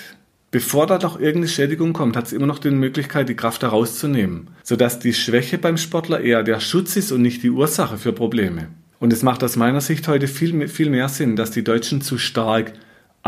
bevor 0.53 0.87
da 0.87 0.99
doch 0.99 1.19
irgendeine 1.19 1.49
Schädigung 1.49 1.93
kommt, 1.93 2.17
hat 2.17 2.27
es 2.27 2.33
immer 2.33 2.47
noch 2.47 2.61
die 2.61 2.71
Möglichkeit, 2.71 3.29
die 3.29 3.35
Kraft 3.35 3.63
herauszunehmen, 3.63 4.51
sodass 4.63 5.01
die 5.01 5.13
Schwäche 5.13 5.59
beim 5.59 5.77
Sportler 5.77 6.21
eher 6.21 6.45
der 6.45 6.61
Schutz 6.61 6.95
ist 6.95 7.11
und 7.11 7.23
nicht 7.23 7.43
die 7.43 7.51
Ursache 7.51 7.99
für 7.99 8.13
Probleme. 8.13 8.69
Und 9.01 9.13
es 9.13 9.25
macht 9.25 9.43
aus 9.43 9.57
meiner 9.57 9.81
Sicht 9.81 10.07
heute 10.07 10.29
viel, 10.29 10.69
viel 10.69 10.91
mehr 10.91 11.09
Sinn, 11.09 11.35
dass 11.35 11.51
die 11.51 11.65
Deutschen 11.65 12.01
zu 12.01 12.17
stark 12.17 12.75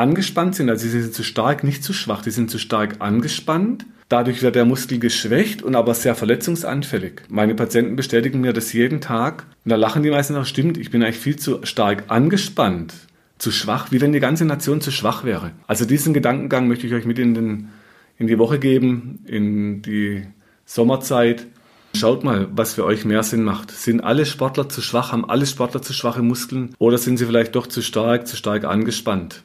angespannt 0.00 0.56
sind. 0.56 0.68
Also 0.70 0.88
sie 0.88 1.02
sind 1.02 1.14
zu 1.14 1.22
stark, 1.22 1.62
nicht 1.62 1.84
zu 1.84 1.92
schwach, 1.92 2.22
die 2.22 2.30
sind 2.30 2.50
zu 2.50 2.58
stark 2.58 2.96
angespannt. 2.98 3.86
Dadurch 4.08 4.42
wird 4.42 4.56
der 4.56 4.64
Muskel 4.64 4.98
geschwächt 4.98 5.62
und 5.62 5.76
aber 5.76 5.94
sehr 5.94 6.16
verletzungsanfällig. 6.16 7.22
Meine 7.28 7.54
Patienten 7.54 7.94
bestätigen 7.94 8.40
mir 8.40 8.52
das 8.52 8.72
jeden 8.72 9.00
Tag. 9.00 9.46
Und 9.64 9.70
da 9.70 9.76
lachen 9.76 10.02
die 10.02 10.10
meisten 10.10 10.34
auch, 10.34 10.46
stimmt, 10.46 10.78
ich 10.78 10.90
bin 10.90 11.04
eigentlich 11.04 11.18
viel 11.18 11.36
zu 11.36 11.60
stark 11.62 12.04
angespannt, 12.08 12.92
zu 13.38 13.52
schwach, 13.52 13.92
wie 13.92 14.00
wenn 14.00 14.12
die 14.12 14.18
ganze 14.18 14.44
Nation 14.44 14.80
zu 14.80 14.90
schwach 14.90 15.22
wäre. 15.22 15.52
Also 15.68 15.84
diesen 15.84 16.12
Gedankengang 16.12 16.66
möchte 16.66 16.88
ich 16.88 16.94
euch 16.94 17.04
mit 17.04 17.20
in, 17.20 17.34
den, 17.34 17.68
in 18.18 18.26
die 18.26 18.38
Woche 18.38 18.58
geben, 18.58 19.20
in 19.26 19.82
die 19.82 20.24
Sommerzeit. 20.64 21.46
Schaut 21.94 22.24
mal, 22.24 22.48
was 22.52 22.74
für 22.74 22.84
euch 22.84 23.04
mehr 23.04 23.22
Sinn 23.22 23.44
macht. 23.44 23.70
Sind 23.70 24.00
alle 24.00 24.26
Sportler 24.26 24.68
zu 24.68 24.80
schwach, 24.80 25.12
haben 25.12 25.28
alle 25.28 25.46
Sportler 25.46 25.82
zu 25.82 25.92
schwache 25.92 26.22
Muskeln 26.22 26.74
oder 26.78 26.98
sind 26.98 27.16
sie 27.16 27.26
vielleicht 27.26 27.54
doch 27.54 27.68
zu 27.68 27.80
stark, 27.80 28.26
zu 28.26 28.36
stark 28.36 28.64
angespannt? 28.64 29.44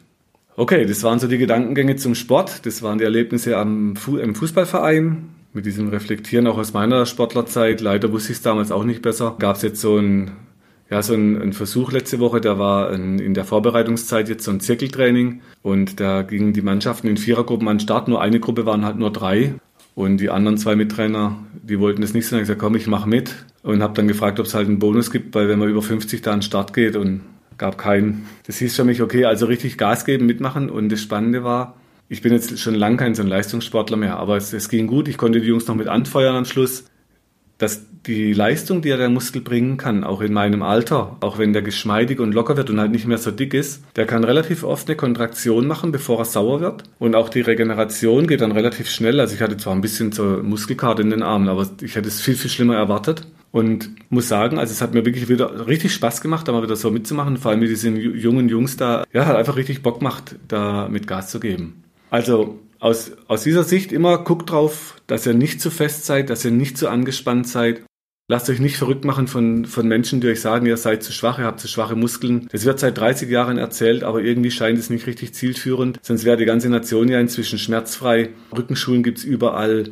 Okay, 0.58 0.86
das 0.86 1.04
waren 1.04 1.20
so 1.20 1.28
die 1.28 1.38
Gedankengänge 1.38 1.98
zum 1.98 2.16
Sport. 2.16 2.66
Das 2.66 2.82
waren 2.82 2.98
die 2.98 3.04
Erlebnisse 3.04 3.58
am 3.58 3.96
Fu 3.98 4.18
im 4.18 4.36
Fußballverein. 4.36 5.30
Mit 5.54 5.66
diesem 5.66 5.90
Reflektieren 5.90 6.48
auch 6.48 6.58
aus 6.58 6.74
meiner 6.74 7.06
Sportlerzeit. 7.06 7.82
Leider 7.82 8.12
wusste 8.12 8.32
ich 8.32 8.38
es 8.38 8.44
damals 8.44 8.72
auch 8.72 8.86
nicht 8.86 9.02
besser. 9.02 9.36
Gab 9.38 9.58
es 9.58 9.62
jetzt 9.62 9.82
so 9.82 9.98
ein 9.98 10.32
ja, 10.90 11.02
so 11.02 11.14
ein, 11.16 11.42
ein, 11.42 11.54
Versuch 11.54 11.92
letzte 11.92 12.20
Woche, 12.20 12.42
da 12.42 12.60
war 12.60 12.92
ein, 12.92 13.18
in 13.18 13.34
der 13.34 13.44
Vorbereitungszeit 13.44 14.30
jetzt 14.30 14.44
so 14.44 14.52
ein 14.52 14.60
Zirkeltraining 14.60 15.42
und 15.64 16.00
da 16.00 16.22
gingen 16.22 16.54
die 16.54 16.62
Mannschaften 16.62 17.08
in 17.08 17.18
Vierergruppen 17.18 17.68
an 17.68 17.78
den 17.78 17.84
Start. 17.84 18.08
Nur 18.08 18.22
eine 18.22 18.40
Gruppe 18.40 18.68
waren 18.68 18.86
halt 18.86 18.98
nur 18.98 19.12
drei 19.12 19.56
und 19.96 20.18
die 20.18 20.30
anderen 20.30 20.58
zwei 20.58 20.76
Mittrainer, 20.76 21.38
die 21.64 21.80
wollten 21.80 22.02
das 22.02 22.14
nicht 22.14 22.28
so. 22.28 22.36
Dann 22.36 22.38
habe 22.38 22.44
ich 22.44 22.48
gesagt, 22.50 22.62
komm, 22.62 22.76
ich 22.76 22.86
mache 22.86 23.10
mit 23.10 23.34
und 23.64 23.82
habe 23.82 23.96
dann 23.96 24.08
gefragt, 24.08 24.40
ob 24.40 24.46
es 24.46 24.54
halt 24.54 24.68
einen 24.68 24.78
Bonus 24.78 25.10
gibt, 25.10 25.34
weil 25.34 25.50
wenn 25.50 25.58
man 25.58 25.70
über 25.70 25.82
50 25.82 26.22
da 26.22 26.34
an 26.34 26.40
den 26.40 26.44
Start 26.44 26.74
geht 26.74 26.96
und 26.96 27.22
gab 27.58 27.78
keinen. 27.78 28.28
Das 28.48 28.58
hieß 28.58 28.76
für 28.76 28.84
mich, 28.84 29.02
okay, 29.02 29.26
also 29.26 29.46
richtig 29.46 29.78
Gas 29.78 30.06
geben, 30.06 30.26
mitmachen. 30.26 30.70
Und 30.70 30.90
das 30.90 31.02
Spannende 31.02 31.44
war, 31.44 31.76
ich 32.08 32.22
bin 32.22 32.34
jetzt 32.34 32.60
schon 32.60 32.76
lange 32.76 32.98
kein 32.98 33.16
so 33.16 33.24
ein 33.24 33.28
Leistungssportler 33.28 33.98
mehr, 33.98 34.18
aber 34.18 34.38
es, 34.38 34.54
es 34.54 34.70
ging 34.70 34.88
gut. 34.88 35.08
Ich 35.08 35.18
konnte 35.18 35.42
die 35.42 35.48
Jungs 35.48 35.68
noch 35.68 35.76
mit 35.76 35.88
anfeuern 35.88 36.36
am 36.36 36.46
Schluss. 36.46 36.86
Dass 37.58 37.86
die 38.06 38.34
Leistung, 38.34 38.82
die 38.82 38.90
er 38.90 38.98
der 38.98 39.10
Muskel 39.10 39.42
bringen 39.42 39.78
kann, 39.78 40.04
auch 40.04 40.22
in 40.22 40.34
meinem 40.34 40.62
Alter, 40.62 41.18
auch 41.22 41.38
wenn 41.38 41.54
der 41.54 41.62
geschmeidig 41.62 42.20
und 42.20 42.34
locker 42.34 42.58
wird 42.58 42.70
und 42.70 42.80
halt 42.80 42.92
nicht 42.92 43.08
mehr 43.08 43.18
so 43.18 43.32
dick 43.32 43.54
ist, 43.54 43.84
der 43.96 44.06
kann 44.06 44.26
relativ 44.26 44.64
oft 44.64 44.88
eine 44.88 44.98
Kontraktion 44.98 45.66
machen, 45.66 45.94
bevor 45.94 46.20
er 46.20 46.26
sauer 46.26 46.60
wird. 46.60 46.84
Und 47.00 47.16
auch 47.16 47.30
die 47.30 47.42
Regeneration 47.42 48.28
geht 48.28 48.42
dann 48.42 48.52
relativ 48.52 48.90
schnell. 48.90 49.20
Also 49.20 49.36
ich 49.36 49.42
hatte 49.42 49.58
zwar 49.58 49.74
ein 49.74 49.82
bisschen 49.82 50.12
so 50.12 50.42
Muskelkater 50.44 51.02
in 51.02 51.10
den 51.10 51.24
Armen, 51.24 51.48
aber 51.48 51.66
ich 51.82 51.96
hätte 51.96 52.10
es 52.10 52.22
viel, 52.22 52.36
viel 52.36 52.52
schlimmer 52.52 52.76
erwartet. 52.76 53.26
Und 53.56 53.96
muss 54.10 54.28
sagen, 54.28 54.60
also 54.60 54.74
es 54.74 54.82
hat 54.82 54.94
mir 54.94 55.06
wirklich 55.06 55.30
wieder 55.30 55.66
richtig 55.66 55.94
Spaß 55.94 56.20
gemacht, 56.20 56.46
da 56.46 56.52
mal 56.52 56.62
wieder 56.62 56.76
so 56.76 56.92
mitzumachen. 56.92 57.38
Vor 57.38 57.52
allem 57.52 57.62
mit 57.62 57.70
diesen 57.70 57.96
jungen 57.96 58.50
Jungs 58.50 58.76
da. 58.76 59.06
Ja, 59.14 59.28
hat 59.28 59.38
einfach 59.38 59.56
richtig 59.56 59.82
Bock 59.82 60.00
gemacht, 60.00 60.36
da 60.50 60.90
mit 60.90 61.08
Gas 61.08 61.32
zu 61.32 61.40
geben. 61.40 61.82
Also 62.10 62.60
aus, 62.80 63.14
aus 63.30 63.44
dieser 63.44 63.64
Sicht 63.64 63.94
immer 63.94 64.18
guckt 64.18 64.52
drauf, 64.52 65.02
dass 65.08 65.26
ihr 65.26 65.34
nicht 65.34 65.62
zu 65.62 65.72
fest 65.72 66.06
seid, 66.06 66.30
dass 66.30 66.44
ihr 66.44 66.52
nicht 66.52 66.78
zu 66.78 66.90
angespannt 66.90 67.48
seid. 67.48 67.84
Lasst 68.28 68.50
euch 68.50 68.60
nicht 68.60 68.76
verrückt 68.76 69.06
machen 69.06 69.28
von, 69.28 69.64
von 69.64 69.88
Menschen, 69.88 70.20
die 70.20 70.28
euch 70.28 70.42
sagen, 70.42 70.66
ihr 70.66 70.76
seid 70.76 71.02
zu 71.02 71.14
schwach, 71.14 71.40
ihr 71.40 71.46
habt 71.46 71.62
zu 71.62 71.70
schwache 71.70 71.96
Muskeln. 71.96 72.50
Das 72.52 72.66
wird 72.66 72.80
seit 72.80 72.98
30 72.98 73.30
Jahren 73.30 73.58
erzählt, 73.58 74.04
aber 74.04 74.22
irgendwie 74.22 74.52
scheint 74.52 74.80
es 74.80 74.90
nicht 74.90 75.08
richtig 75.08 75.34
zielführend. 75.34 76.00
Sonst 76.02 76.26
wäre 76.26 76.36
die 76.36 76.44
ganze 76.44 76.68
Nation 76.68 77.08
ja 77.08 77.22
inzwischen 77.22 77.58
schmerzfrei. 77.58 78.32
Rückenschulen 78.54 79.02
gibt's 79.02 79.24
überall. 79.24 79.92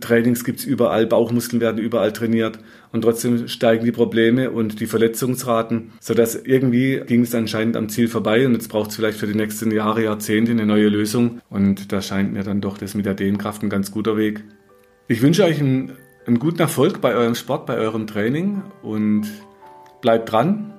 Trainings 0.00 0.44
gibt's 0.44 0.64
überall, 0.64 1.06
Bauchmuskeln 1.06 1.60
werden 1.60 1.78
überall 1.78 2.12
trainiert 2.12 2.58
und 2.92 3.02
trotzdem 3.02 3.48
steigen 3.48 3.84
die 3.84 3.92
Probleme 3.92 4.50
und 4.50 4.80
die 4.80 4.86
Verletzungsraten, 4.86 5.92
sodass 6.00 6.34
irgendwie 6.34 7.00
ging 7.06 7.22
es 7.22 7.34
anscheinend 7.34 7.76
am 7.76 7.88
Ziel 7.88 8.08
vorbei 8.08 8.46
und 8.46 8.52
jetzt 8.52 8.68
braucht 8.68 8.90
es 8.90 8.96
vielleicht 8.96 9.18
für 9.18 9.26
die 9.26 9.34
nächsten 9.34 9.70
Jahre, 9.70 10.04
Jahrzehnte 10.04 10.52
eine 10.52 10.66
neue 10.66 10.88
Lösung 10.88 11.40
und 11.50 11.92
da 11.92 12.02
scheint 12.02 12.32
mir 12.32 12.42
dann 12.42 12.60
doch 12.60 12.78
das 12.78 12.94
mit 12.94 13.06
der 13.06 13.14
Dehnkraft 13.14 13.62
ein 13.62 13.70
ganz 13.70 13.90
guter 13.90 14.16
Weg. 14.16 14.44
Ich 15.08 15.22
wünsche 15.22 15.44
euch 15.44 15.60
einen, 15.60 15.92
einen 16.26 16.38
guten 16.38 16.60
Erfolg 16.60 17.00
bei 17.00 17.14
eurem 17.14 17.34
Sport, 17.34 17.66
bei 17.66 17.76
eurem 17.76 18.06
Training 18.06 18.62
und 18.82 19.26
bleibt 20.00 20.30
dran. 20.30 20.74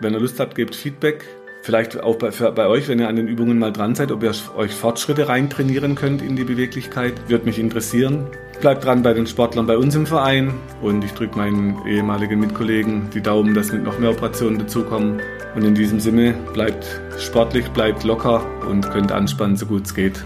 Wenn 0.00 0.12
ihr 0.12 0.20
Lust 0.20 0.40
habt, 0.40 0.54
gebt 0.54 0.74
Feedback 0.74 1.24
Vielleicht 1.64 2.02
auch 2.02 2.16
bei, 2.16 2.30
für, 2.30 2.52
bei 2.52 2.66
euch, 2.66 2.88
wenn 2.88 2.98
ihr 2.98 3.08
an 3.08 3.16
den 3.16 3.26
Übungen 3.26 3.58
mal 3.58 3.72
dran 3.72 3.94
seid, 3.94 4.12
ob 4.12 4.22
ihr 4.22 4.32
euch 4.54 4.74
Fortschritte 4.74 5.30
reintrainieren 5.30 5.94
könnt 5.94 6.20
in 6.20 6.36
die 6.36 6.44
Beweglichkeit. 6.44 7.14
Würde 7.28 7.46
mich 7.46 7.58
interessieren. 7.58 8.26
Bleibt 8.60 8.84
dran 8.84 9.02
bei 9.02 9.14
den 9.14 9.26
Sportlern 9.26 9.66
bei 9.66 9.78
uns 9.78 9.94
im 9.94 10.04
Verein 10.04 10.52
und 10.82 11.02
ich 11.02 11.12
drücke 11.12 11.38
meinen 11.38 11.78
ehemaligen 11.86 12.38
Mitkollegen 12.38 13.08
die 13.14 13.22
Daumen, 13.22 13.54
dass 13.54 13.72
nicht 13.72 13.82
noch 13.82 13.98
mehr 13.98 14.10
Operationen 14.10 14.58
dazukommen. 14.58 15.22
Und 15.54 15.64
in 15.64 15.74
diesem 15.74 16.00
Sinne 16.00 16.34
bleibt 16.52 17.00
sportlich, 17.18 17.66
bleibt 17.68 18.04
locker 18.04 18.44
und 18.68 18.90
könnt 18.90 19.10
anspannen, 19.10 19.56
so 19.56 19.64
gut 19.64 19.86
es 19.86 19.94
geht. 19.94 20.22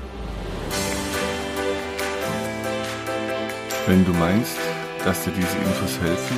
Wenn 3.86 4.04
du 4.04 4.10
meinst, 4.14 4.58
dass 5.04 5.22
dir 5.22 5.30
diese 5.36 5.56
Infos 5.58 6.00
helfen 6.02 6.36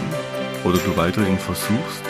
oder 0.62 0.76
du 0.76 0.94
weitere 0.94 1.26
Infos 1.26 1.66
suchst, 1.66 2.09